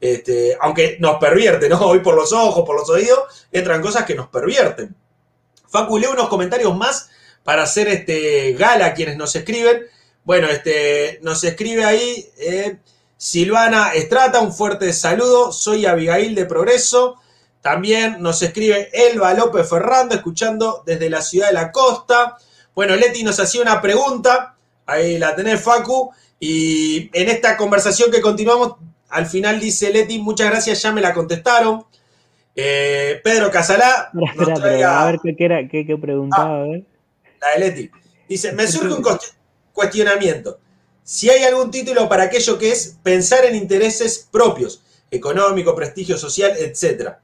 [0.00, 1.78] Este, aunque nos pervierte, ¿no?
[1.78, 4.96] Hoy por los ojos, por los oídos, entran cosas que nos pervierten.
[5.68, 7.08] Facu, unos comentarios más
[7.44, 9.86] para hacer este gala a quienes nos escriben.
[10.24, 12.78] Bueno, este, nos escribe ahí eh,
[13.16, 15.52] Silvana Estrata, un fuerte saludo.
[15.52, 17.20] Soy Abigail de Progreso.
[17.66, 22.36] También nos escribe Elba López Ferrando, escuchando desde la ciudad de la costa.
[22.76, 24.54] Bueno, Leti nos hacía una pregunta,
[24.86, 26.12] ahí la tenés, Facu.
[26.38, 28.76] Y en esta conversación que continuamos,
[29.08, 31.84] al final dice Leti, muchas gracias, ya me la contestaron.
[32.54, 34.12] Eh, Pedro Casalá.
[34.12, 36.60] a ver qué, era, qué, preguntaba.
[36.60, 36.84] a ver
[37.40, 37.90] la de Leti.
[38.28, 39.04] Dice, me surge un
[39.72, 40.60] cuestionamiento.
[41.02, 46.52] Si hay algún título para aquello que es pensar en intereses propios, económico, prestigio social,
[46.58, 47.16] etc.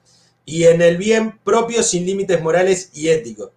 [0.45, 3.51] Y en el bien propio sin límites morales y éticos.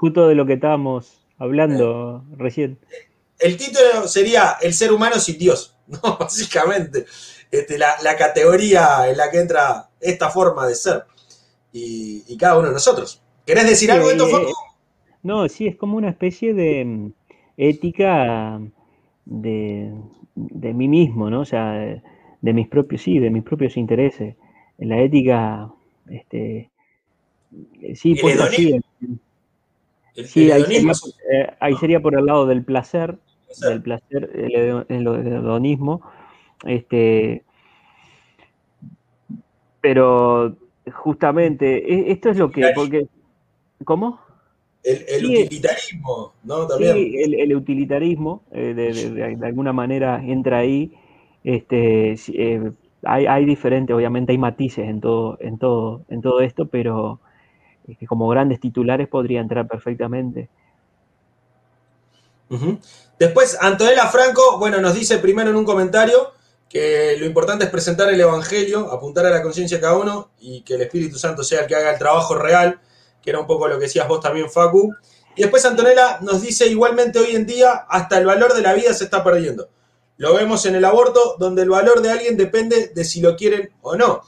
[0.00, 2.78] justo, de lo que estábamos hablando recién.
[3.38, 6.16] El título sería El ser humano sin Dios, ¿no?
[6.18, 7.06] Básicamente.
[7.50, 11.04] Este, la, categoría en la que entra esta forma de ser.
[11.72, 13.22] Y, cada uno de nosotros.
[13.44, 14.52] ¿Querés decir algo de esto, Facu?
[15.22, 17.12] No, sí, es como una especie de mm,
[17.56, 18.60] ética
[19.24, 19.92] de,
[20.34, 21.40] mí mismo, ¿no?
[21.40, 21.72] O sea,
[22.40, 24.36] de, mis propios, sí, de mis propios intereses.
[24.78, 25.72] La ética,
[26.08, 26.70] este,
[27.94, 28.78] sí, pues así.
[30.24, 30.92] Sí, ahí sería,
[31.32, 33.18] eh, ahí sería, por el lado del placer,
[33.60, 36.02] del placer, el, hedonismo,
[36.64, 37.44] este,
[39.80, 40.56] pero
[40.92, 43.08] justamente, e, esto es lo que, porque,
[43.84, 44.20] ¿cómo?
[44.82, 46.66] El, utilitarismo, ¿no?
[46.66, 46.94] También.
[46.94, 50.92] Sí, el, utilitarismo, eh, de, alguna manera entra ahí.
[51.42, 52.72] Este, eh,
[53.02, 57.20] hay, hay diferentes, obviamente hay matices en todo, en todo, en todo esto, pero
[58.08, 60.48] como grandes titulares podría entrar perfectamente.
[63.18, 66.32] Después, Antonella Franco, bueno, nos dice primero en un comentario
[66.68, 70.74] que lo importante es presentar el Evangelio, apuntar a la conciencia cada uno y que
[70.74, 72.80] el Espíritu Santo sea el que haga el trabajo real,
[73.22, 74.94] que era un poco lo que decías vos también, Facu.
[75.36, 78.92] Y después Antonella nos dice igualmente hoy en día hasta el valor de la vida
[78.94, 79.68] se está perdiendo.
[80.18, 83.70] Lo vemos en el aborto, donde el valor de alguien depende de si lo quieren
[83.82, 84.22] o no.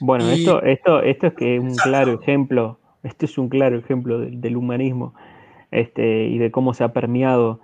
[0.00, 4.18] Bueno, esto, esto, esto es que es un claro ejemplo, esto es un claro ejemplo
[4.18, 5.14] del, humanismo
[5.70, 7.60] este, y de cómo se ha permeado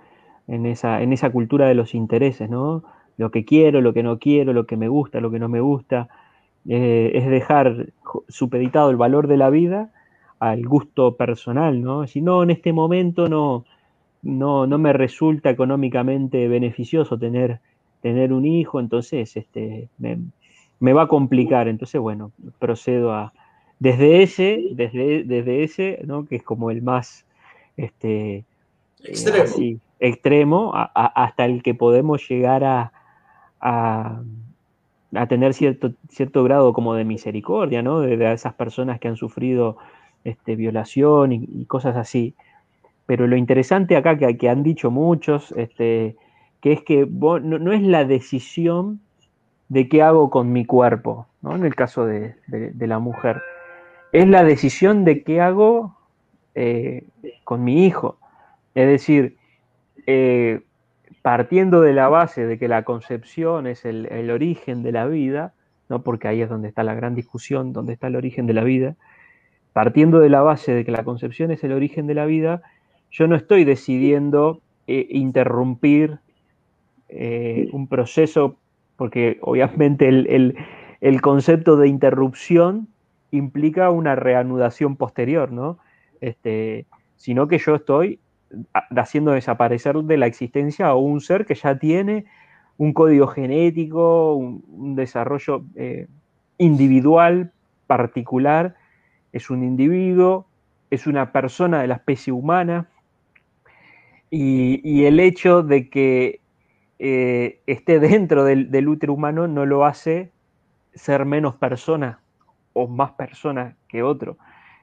[0.47, 2.83] en esa, en esa cultura de los intereses, ¿no?
[3.17, 5.59] Lo que quiero, lo que no quiero, lo que me gusta, lo que no me
[5.59, 6.07] gusta,
[6.67, 7.87] eh, es dejar
[8.27, 9.91] supeditado el valor de la vida
[10.39, 12.07] al gusto personal, ¿no?
[12.07, 13.65] Si no, en este momento no,
[14.21, 17.59] no, no me resulta económicamente beneficioso tener,
[18.01, 21.67] tener un hijo, entonces este, me, va a complicar.
[21.67, 23.33] Entonces, bueno, procedo a,
[23.79, 26.25] desde ese, desde, desde ese, ¿no?
[26.25, 27.25] que es como el más
[27.77, 28.45] este,
[29.03, 32.91] extremo, extremo hasta el que podemos llegar a,
[33.61, 34.21] a,
[35.27, 38.01] tener cierto, cierto grado como de misericordia, ¿no?
[38.01, 39.77] De, esas personas que han sufrido
[40.23, 42.35] este, violación y, cosas así.
[43.05, 46.15] Pero lo interesante acá que, que han dicho muchos, este,
[46.61, 48.99] que es que no, es la decisión
[49.69, 51.55] de qué hago con mi cuerpo, ¿no?
[51.55, 52.35] en el caso de,
[52.79, 53.41] la mujer,
[54.11, 55.95] es la decisión de qué hago
[56.55, 57.05] eh,
[57.43, 58.17] con mi hijo.
[58.75, 59.37] Es decir,
[60.07, 60.61] eh,
[61.21, 65.53] partiendo de la base de que la concepción es el, origen de la vida,
[65.87, 66.01] ¿no?
[66.01, 68.95] porque ahí es donde está la gran discusión, donde está el origen de la vida,
[69.73, 72.61] partiendo de la base de que la concepción es el origen de la vida,
[73.11, 76.19] yo no estoy decidiendo eh, interrumpir
[77.11, 78.55] eh, un proceso,
[78.95, 82.87] porque obviamente el, concepto de interrupción
[83.31, 85.79] implica una reanudación posterior, ¿no?
[86.21, 86.85] Este,
[87.15, 88.19] sino que yo estoy
[88.95, 92.25] haciendo desaparecer de la existencia a un ser que ya tiene
[92.77, 96.07] un código genético, un, desarrollo eh,
[96.59, 97.51] individual,
[97.87, 98.75] particular,
[99.33, 100.45] es un individuo,
[100.91, 102.87] es una persona de la especie humana,
[104.31, 106.39] y el hecho de que
[106.99, 110.31] eh, esté dentro del, útero humano no lo hace
[110.93, 112.19] ser menos persona
[112.73, 114.37] o más persona que otro.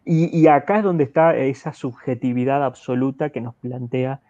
[0.08, 4.20] Y, acá es donde está esa subjetividad absoluta que nos plantea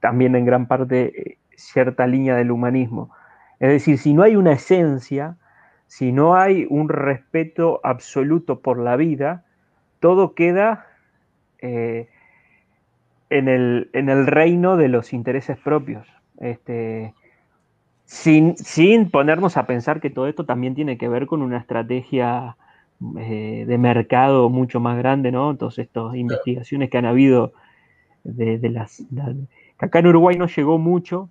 [0.00, 3.10] también en gran parte eh, cierta línea del humanismo.
[3.60, 5.36] Es decir, si no hay una esencia,
[5.86, 9.44] si no hay un respeto absoluto por la vida,
[10.00, 10.86] todo queda
[11.58, 12.08] eh,
[13.28, 16.08] en, el, en, el, reino de los intereses propios.
[16.42, 17.14] Este,
[18.04, 22.56] sin, sin, ponernos a pensar que todo esto también tiene que ver con una estrategia
[23.16, 25.56] eh, de mercado mucho más grande, ¿no?
[25.56, 27.52] Todas estas investigaciones que han habido
[28.24, 29.04] de, las...
[29.78, 31.30] acá en Uruguay no llegó mucho,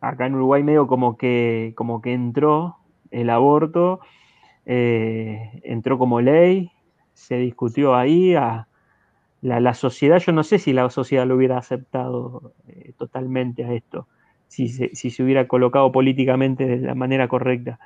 [0.00, 2.76] acá en Uruguay medio como que, como que entró
[3.10, 3.98] el aborto,
[4.64, 6.70] eh, entró como ley,
[7.14, 8.68] se discutió ahí, a,
[9.44, 14.08] la, sociedad, yo no sé si la sociedad lo hubiera aceptado eh, totalmente a esto,
[14.48, 17.78] si se, hubiera colocado políticamente de la manera correcta.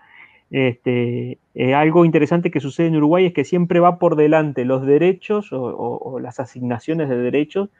[0.50, 4.86] Este, eh, algo interesante que sucede en Uruguay es que siempre va por delante los
[4.86, 7.70] derechos o, las asignaciones de derechos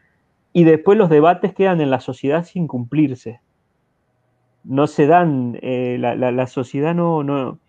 [0.53, 3.41] y después los debates quedan en la sociedad sin cumplirse.
[4.64, 7.61] No se dan, eh, la, sociedad no, no,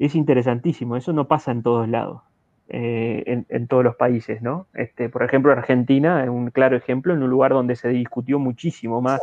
[0.00, 2.22] es interesantísimo, eso no pasa en todos lados.
[2.68, 4.66] Eh, en, todos los países, ¿no?
[4.72, 9.02] Este, por ejemplo, Argentina es un claro ejemplo en un lugar donde se discutió muchísimo
[9.02, 9.20] más.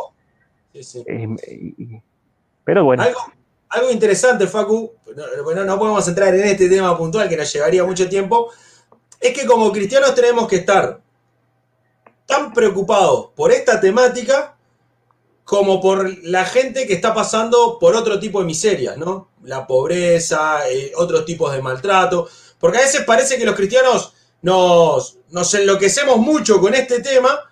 [0.73, 1.27] Eh,
[2.63, 3.03] pero bueno.
[3.69, 4.91] Algo, interesante, Facu,
[5.43, 8.51] bueno, no podemos entrar en este tema puntual que nos llevaría mucho tiempo,
[9.19, 11.01] es que como cristianos tenemos que estar
[12.25, 14.55] tan preocupados por esta temática
[15.43, 19.29] como por la gente que está pasando por otro tipo de miserias, ¿no?
[19.43, 22.29] La pobreza, eh, otros tipos de maltrato.
[22.61, 27.51] Porque a veces parece que los cristianos nos, nos enloquecemos mucho con este tema,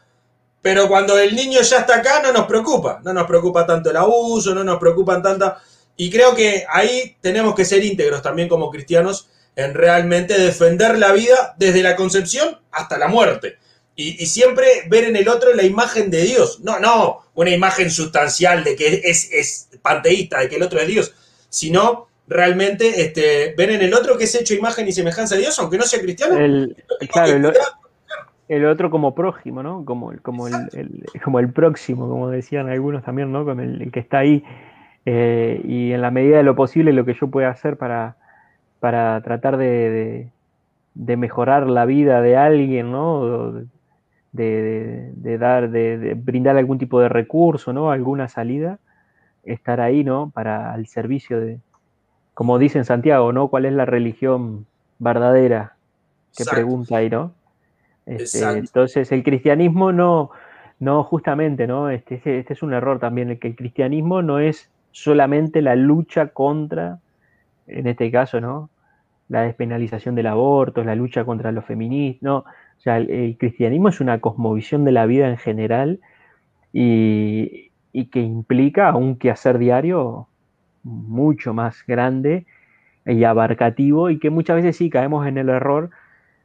[0.61, 3.01] pero cuando el niño ya está acá no nos preocupa.
[3.03, 5.61] No nos preocupa tanto el abuso, no nos preocupan tanta...
[5.97, 11.11] Y creo que ahí tenemos que ser íntegros también como cristianos en realmente defender la
[11.11, 13.57] vida desde la concepción hasta la muerte.
[13.95, 16.61] Y, siempre ver en el otro la imagen de Dios.
[16.61, 20.87] No, no, una imagen sustancial de que es, es panteísta, de que el otro es
[20.87, 21.13] Dios,
[21.49, 25.57] sino realmente este, ven en el otro que es hecho imagen y semejanza de Dios,
[25.59, 26.37] aunque no sea cristiano.
[26.37, 26.75] El,
[28.47, 29.83] el, otro como prójimo, ¿no?
[29.83, 33.45] Como, como, el, como el próximo, como decían algunos también, ¿no?
[33.45, 34.43] Con el, que está ahí.
[35.05, 38.17] Eh, y en la medida de lo posible lo que yo pueda hacer para,
[38.79, 40.29] para tratar de,
[40.93, 43.53] de, mejorar la vida de alguien, ¿no?
[44.31, 47.91] de, dar, de, brindar algún tipo de recurso, ¿no?
[47.91, 48.77] Alguna salida,
[49.43, 50.29] estar ahí, ¿no?
[50.29, 51.59] Para el servicio de,
[52.39, 53.49] como dice en Santiago, ¿no?
[53.49, 54.65] ¿Cuál es la religión
[54.97, 55.75] verdadera?
[56.37, 57.33] Que pregunta ahí, ¿no?
[58.05, 60.31] Este, entonces, el cristianismo no,
[60.79, 61.89] no justamente, ¿no?
[61.89, 65.75] Este, este, este, es un error también, el que el cristianismo no es solamente la
[65.75, 66.99] lucha contra,
[67.67, 68.69] en este caso, ¿no?
[69.27, 73.99] La despenalización del aborto, la lucha contra los feministas, no, o sea, el, cristianismo es
[73.99, 75.99] una cosmovisión de la vida en general
[76.71, 80.28] y, que implica un quehacer diario
[80.89, 82.45] mucho más grande
[83.05, 85.89] y abarcativo y que muchas veces sí caemos en el error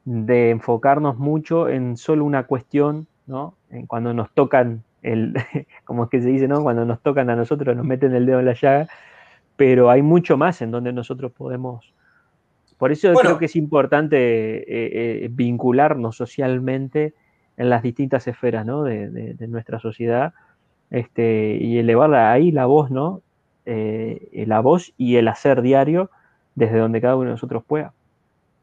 [0.05, 3.55] de enfocarnos mucho en solo una cuestión, ¿no?
[3.71, 5.35] En cuando nos tocan el,
[5.85, 6.63] como es que se dice, ¿no?
[6.63, 8.89] Cuando nos tocan a nosotros nos meten el dedo en la llaga,
[9.57, 11.95] pero hay mucho más en donde nosotros podemos
[12.79, 14.65] por eso creo que es importante eh,
[15.25, 17.15] eh, vincularnos socialmente
[17.57, 20.35] en las distintas esferas de, nuestra sociedad
[20.91, 23.23] este, y elevar ahí la voz, ¿no?
[23.67, 26.11] Eh, la voz y el hacer diario
[26.55, 27.93] desde donde cada uno de nosotros pueda.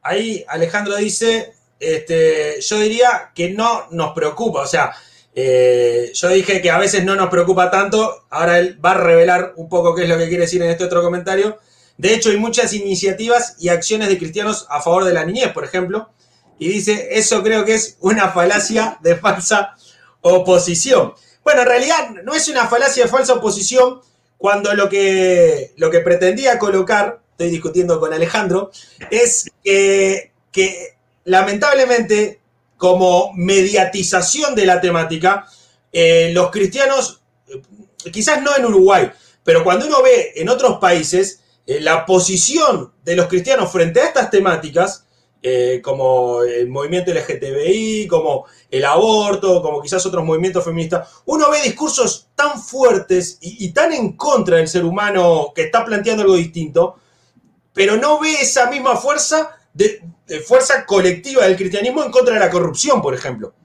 [0.03, 4.93] Ahí Alejandro dice, este, yo diría que no nos preocupa, o sea,
[5.33, 9.69] yo dije que a veces no nos preocupa tanto, ahora él va a revelar un
[9.69, 11.57] poco qué es lo que quiere decir en este otro comentario.
[11.97, 15.63] De hecho, hay muchas iniciativas y acciones de cristianos a favor de la niñez, por
[15.63, 16.09] ejemplo.
[16.57, 19.75] Y dice, eso creo que es una falacia de falsa
[20.21, 21.13] oposición.
[21.43, 24.01] Bueno, en realidad no es una falacia de falsa oposición
[24.41, 28.71] cuando lo que, lo que pretendía colocar, estoy discutiendo con Alejandro,
[29.11, 30.31] es que,
[31.25, 32.41] lamentablemente,
[32.75, 35.45] como mediatización de la temática,
[35.93, 37.61] eh, los cristianos, eh,
[38.11, 39.11] quizás no en Uruguay,
[39.43, 44.07] pero cuando uno ve en otros países, eh, la posición de los cristianos frente a
[44.07, 45.05] estas temáticas,
[45.43, 51.61] eh, como el movimiento LGTBI, como el aborto, como quizás otros movimientos feministas, uno ve
[51.63, 56.95] discursos tan fuertes y, tan en contra del ser humano que está planteando algo distinto,
[57.73, 60.03] pero no ve esa misma fuerza de,
[60.45, 63.55] fuerza colectiva del cristianismo en contra de la corrupción, por ejemplo,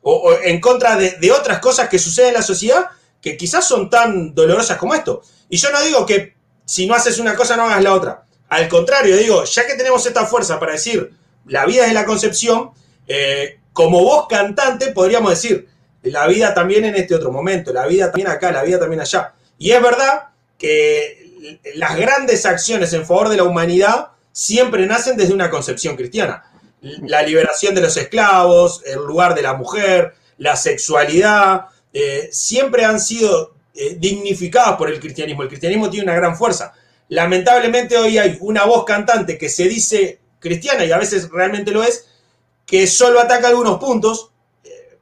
[0.00, 2.86] o, en contra de, de otras cosas que suceden en la sociedad
[3.20, 5.20] que quizás son tan dolorosas como esto.
[5.50, 6.34] Y yo no digo que
[6.64, 8.24] si no haces una cosa no hagas la otra.
[8.48, 11.12] Al contrario, digo, ya que tenemos esta fuerza para decir
[11.46, 12.70] la vida es la concepción,
[13.06, 15.68] eh, como voz cantante podríamos decir
[16.02, 19.34] la vida también en este otro momento, la vida también acá, la vida también allá.
[19.58, 20.28] Y es verdad
[20.58, 26.44] que las grandes acciones en favor de la humanidad siempre nacen desde una concepción cristiana.
[26.80, 33.00] La liberación de los esclavos, el lugar de la mujer, la sexualidad, eh, siempre han
[33.00, 35.42] sido eh, dignificadas por el cristianismo.
[35.42, 36.72] El cristianismo tiene una gran fuerza.
[37.08, 41.82] Lamentablemente hoy hay una voz cantante que se dice cristiana y a veces realmente lo
[41.82, 42.06] es,
[42.64, 44.30] que solo ataca algunos puntos,
[44.64, 44.98] eh,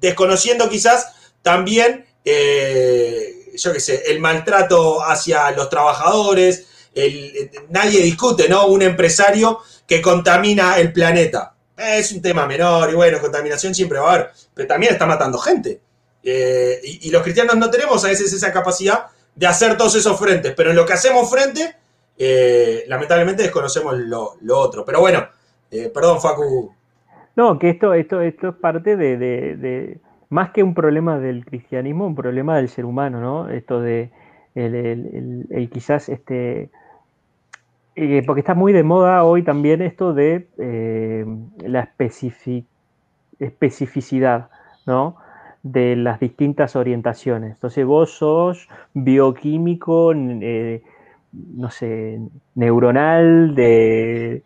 [0.00, 1.08] desconociendo quizás
[1.42, 6.66] también, eh, yo qué sé, el maltrato hacia los trabajadores.
[7.70, 8.66] nadie discute, ¿no?
[8.66, 11.54] Un empresario que contamina el planeta.
[11.76, 15.38] Es un tema menor y bueno, contaminación siempre va a haber, pero también está matando
[15.38, 15.80] gente.
[16.22, 20.54] Eh, y, los cristianos no tenemos a veces esa capacidad de hacer todos esos frentes,
[20.56, 21.76] pero en lo que hacemos frente,
[22.18, 24.84] eh, lamentablemente desconocemos lo, otro.
[24.84, 25.26] Pero bueno,
[25.70, 26.72] eh, perdón, Facu.
[27.36, 32.14] No, que esto, esto, esto es parte de, más que un problema del cristianismo, un
[32.14, 33.48] problema del ser humano, ¿no?
[33.48, 34.12] Esto de
[34.54, 36.70] el, quizás este.
[38.26, 40.46] porque está muy de moda hoy también esto de
[41.66, 41.90] la
[43.40, 44.48] especificidad,
[44.86, 45.16] ¿no?
[45.64, 47.52] de las distintas orientaciones.
[47.52, 50.82] Entonces vos sos bioquímico, eh,
[51.34, 52.20] no sé,
[52.54, 54.42] neuronal, de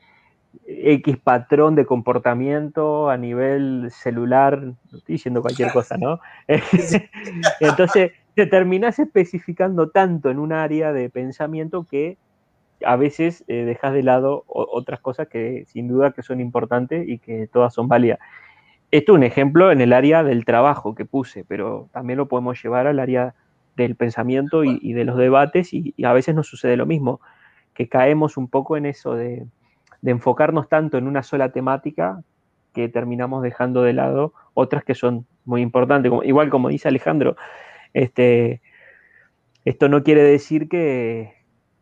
[0.67, 6.21] X patrón de comportamiento a nivel celular, estoy diciendo cualquier cosa, ¿no?
[7.61, 12.19] Entonces te terminás especificando tanto en un área de pensamiento que
[12.85, 17.19] a veces eh, dejas de lado otras cosas que sin duda que son importantes y
[17.19, 18.19] que todas son válidas.
[18.91, 22.63] Esto es un ejemplo en el área del trabajo que puse, pero también lo podemos
[22.63, 23.35] llevar al área
[23.83, 27.21] del pensamiento y, de los debates y, a veces nos sucede lo mismo,
[27.75, 29.47] que caemos un poco en eso de,
[30.03, 32.23] enfocarnos tanto en una sola temática
[32.73, 36.13] que terminamos dejando de lado otras que son muy importantes.
[36.25, 37.37] igual como dice Alejandro,
[37.95, 38.61] este,
[39.65, 41.35] esto no quiere decir que,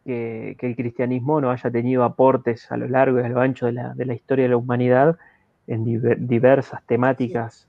[0.04, 3.72] que, el cristianismo no haya tenido aportes a lo largo y a lo ancho de
[3.72, 5.18] la, de la historia de la humanidad
[5.66, 7.68] en diversas temáticas.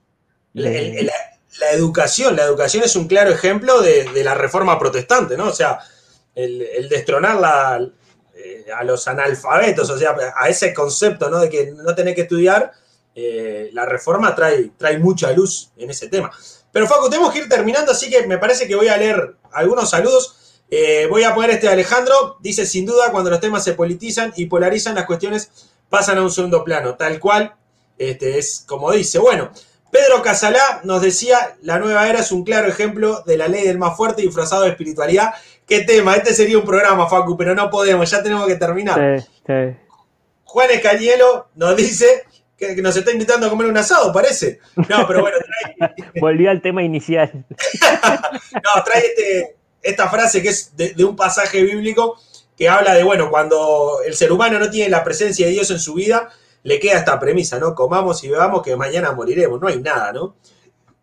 [1.60, 5.48] La, educación, la educación es un claro ejemplo de, la reforma protestante, ¿no?
[5.48, 5.80] O sea,
[6.36, 7.92] el, destronar
[8.36, 11.40] eh, a los analfabetos, o sea, a ese concepto, ¿no?
[11.40, 12.72] De que no tenés que estudiar,
[13.16, 16.32] eh, la reforma trae, trae mucha luz en ese tema.
[16.72, 19.90] Pero Facu, tenemos que ir terminando, así que me parece que voy a leer algunos
[19.90, 20.64] saludos.
[20.70, 22.38] Eh, voy a poner este de Alejandro.
[22.40, 25.50] Dice, sin duda, cuando los temas se politizan y polarizan, las cuestiones
[25.90, 26.96] pasan a un segundo plano.
[26.96, 27.56] Tal cual,
[27.98, 29.18] este, es como dice.
[29.18, 29.52] Bueno,
[29.92, 33.78] Pedro Casalá nos decía, la nueva era es un claro ejemplo de la ley del
[33.78, 35.34] más fuerte disfrazado de espiritualidad.
[35.66, 36.16] ¿Qué tema?
[36.16, 39.22] Este sería un programa, Facu, pero no podemos, ya tenemos que terminar.
[39.22, 39.78] Sí, sí.
[40.44, 42.26] Juan Escañelo nos dice
[42.58, 44.60] que, nos está invitando a comer un asado, parece.
[44.90, 45.38] No, pero bueno,
[45.78, 45.94] trae...
[46.22, 47.46] Volvió al tema inicial.
[48.54, 52.20] no, trae este, esta frase que es de, un pasaje bíblico
[52.58, 55.80] que habla de, bueno, cuando el ser humano no tiene la presencia de Dios en
[55.80, 56.30] su vida,
[56.68, 57.74] le queda esta premisa, ¿no?
[57.74, 60.36] Comamos y bebamos que mañana moriremos, no hay nada, ¿no?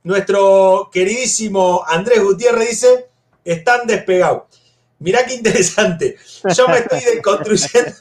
[0.02, 3.08] Nuestro queridísimo Andrés Gutiérrez dice,
[3.42, 4.42] están despegados.
[4.98, 6.18] Mirá qué interesante.
[6.54, 7.96] Yo me estoy desconstruyendo,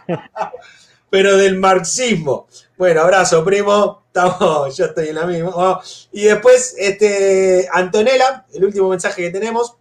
[1.10, 2.46] pero del marxismo.
[2.76, 4.02] Bueno, abrazo, primo.
[4.08, 5.52] Estamos, yo estoy en la misma.
[5.54, 5.80] Oh,
[6.12, 9.76] y después, este, Antonella, el último mensaje que tenemos.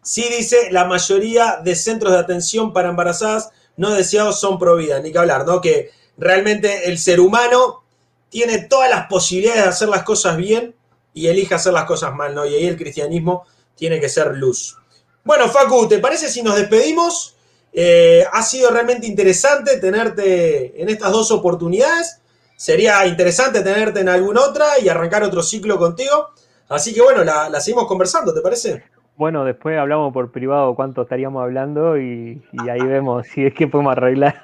[0.00, 5.00] Sí dice, la mayoría de centros de atención para embarazadas no deseados son pro vida,
[5.00, 5.60] ni que hablar, ¿no?
[5.60, 7.82] Que realmente el ser humano
[8.28, 10.74] tiene todas las posibilidades de hacer las cosas bien
[11.14, 12.46] y elige hacer las cosas mal, ¿no?
[12.46, 14.76] Y ahí el cristianismo tiene que ser luz.
[15.24, 17.36] Bueno, Facu, ¿te parece si nos despedimos?
[17.72, 22.18] Eh, ha sido realmente interesante tenerte en estas dos oportunidades.
[22.56, 26.30] Sería interesante tenerte en alguna otra y arrancar otro ciclo contigo.
[26.68, 28.84] Así que bueno, la, la seguimos conversando, ¿te parece?
[29.16, 33.92] Bueno, después hablamos por privado cuánto estaríamos hablando y, ahí vemos si es que podemos
[33.92, 34.40] arreglar.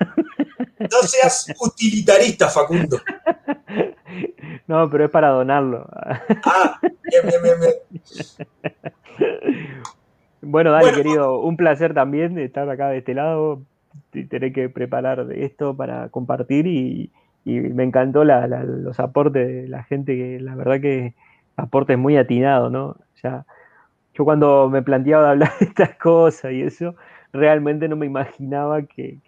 [0.78, 3.00] No seas utilitarista, Facundo.
[4.66, 5.88] No, pero es para donarlo.
[6.44, 7.72] Ah, bien, bien, bien, bien.
[10.40, 13.62] Bueno, dale, querido, un placer también estar acá de este lado.
[14.10, 17.10] Tener que preparar esto para compartir y,
[17.44, 21.14] me encantó los aportes de la gente, que la verdad que
[21.56, 22.96] aportes muy atinados, ¿no?
[23.22, 23.46] Ya
[24.18, 26.96] yo cuando me planteaba hablar de estas cosas y eso,
[27.32, 29.18] realmente no me imaginaba que,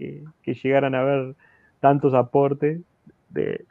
[0.44, 1.36] llegaran a haber
[1.78, 2.80] tantos aportes
[3.28, 3.64] de,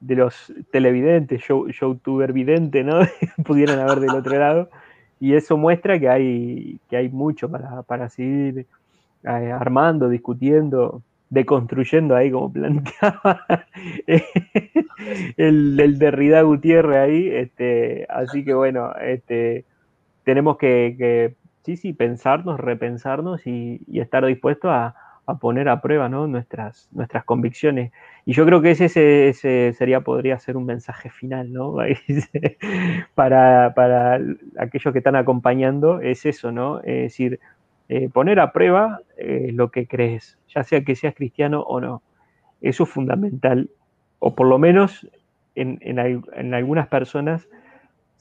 [0.00, 3.00] los televidentes, show, youtuber vidente, ¿no?
[3.44, 4.70] Pudieran haber del otro lado.
[5.20, 8.66] Y eso muestra que hay, que hay mucho para, seguir
[9.22, 13.44] eh, armando, discutiendo, deconstruyendo ahí, como planteaba
[15.36, 17.28] el, el Derrida Gutiérrez ahí.
[17.28, 19.64] Este, así que bueno, este,
[20.24, 21.34] tenemos que,
[21.64, 24.94] sí, sí, pensarnos, repensarnos y, estar dispuestos a,
[25.40, 27.92] poner a prueba nuestras, nuestras convicciones.
[28.26, 31.76] Y yo creo que ese, ese, sería, podría ser un mensaje final, ¿no?
[33.14, 34.20] para, para,
[34.58, 36.80] aquellos que están acompañando, es eso, ¿no?
[36.80, 37.40] Es decir,
[37.88, 42.02] eh, poner a prueba eh, lo que crees, ya sea que seas cristiano o no.
[42.60, 43.70] Eso es fundamental,
[44.18, 45.08] o por lo menos
[45.54, 47.48] en, en algunas personas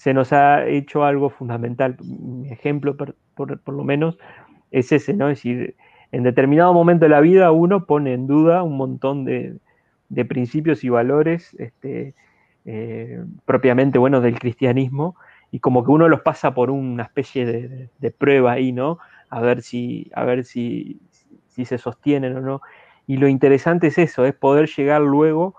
[0.02, 1.96] se nos ha hecho algo fundamental.
[2.02, 3.16] Mi ejemplo, por,
[3.68, 4.18] lo menos,
[4.72, 5.30] es ese, ¿no?
[5.30, 5.76] Es decir,
[6.12, 9.60] en determinado momento de la vida uno pone en duda un montón de,
[10.28, 12.16] principios y valores este,
[12.66, 15.16] eh, propiamente buenos del cristianismo
[15.52, 17.46] y como que uno los pasa por una especie
[18.00, 18.98] de, prueba ahí, ¿no?
[19.30, 21.00] A ver si, a ver si,
[21.46, 22.62] si se sostienen o no.
[23.06, 25.54] Y lo interesante es eso, es poder llegar luego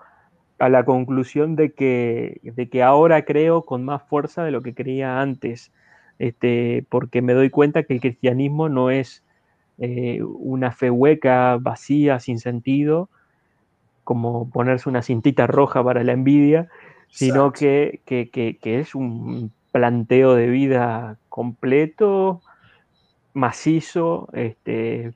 [0.59, 4.73] a la conclusión de que, de que ahora creo con más fuerza de lo que
[4.73, 5.71] creía antes,
[6.19, 9.23] este, porque me doy cuenta que el cristianismo no es
[9.79, 13.09] eh, una fe hueca, vacía, sin sentido,
[14.03, 16.69] como ponerse una cintita roja para la envidia,
[17.09, 22.41] sino que, es un planteo de vida completo,
[23.33, 25.13] macizo, este,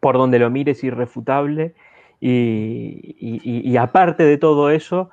[0.00, 1.74] por donde lo mires irrefutable
[2.20, 5.10] y, aparte de todo eso,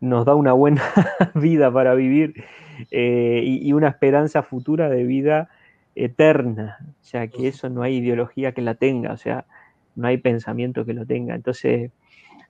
[0.00, 0.82] nos da una buena
[1.34, 2.44] vida para vivir
[2.90, 5.48] eh, y, una esperanza futura de vida
[5.94, 9.44] eterna, o sea que eso no hay ideología que la tenga, o sea,
[9.94, 11.34] no hay pensamiento que lo tenga.
[11.34, 11.90] Entonces,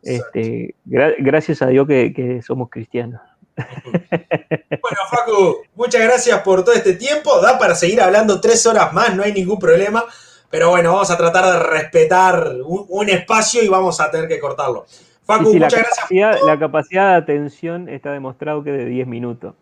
[0.03, 3.20] este, gracias a Dios que, somos cristianos.
[3.57, 7.41] Bueno, Facu, muchas gracias por todo este tiempo.
[7.41, 10.05] Da para seguir hablando tres horas más, no hay ningún problema.
[10.53, 14.85] Pero bueno, vamos a tratar de respetar un, espacio y vamos a tener que cortarlo.
[15.24, 16.43] Facu, muchas gracias.
[16.43, 19.55] La capacidad de atención está demostrado que es de 10 minutos.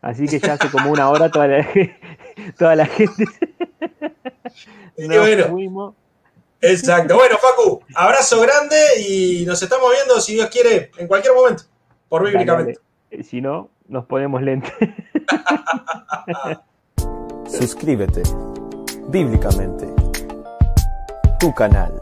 [0.00, 1.68] Así que ya hace como una hora toda la,
[2.58, 3.26] toda la gente.
[4.96, 5.94] bueno,
[6.62, 7.16] exacto.
[7.16, 11.64] Bueno, Facu, abrazo grande y nos estamos viendo, si Dios quiere, en cualquier momento,
[12.08, 12.80] por bíblicamente.
[13.22, 14.72] Si no, nos ponemos lentes.
[17.50, 18.22] Suscríbete,
[19.08, 19.97] bíblicamente
[21.38, 21.92] tu canal.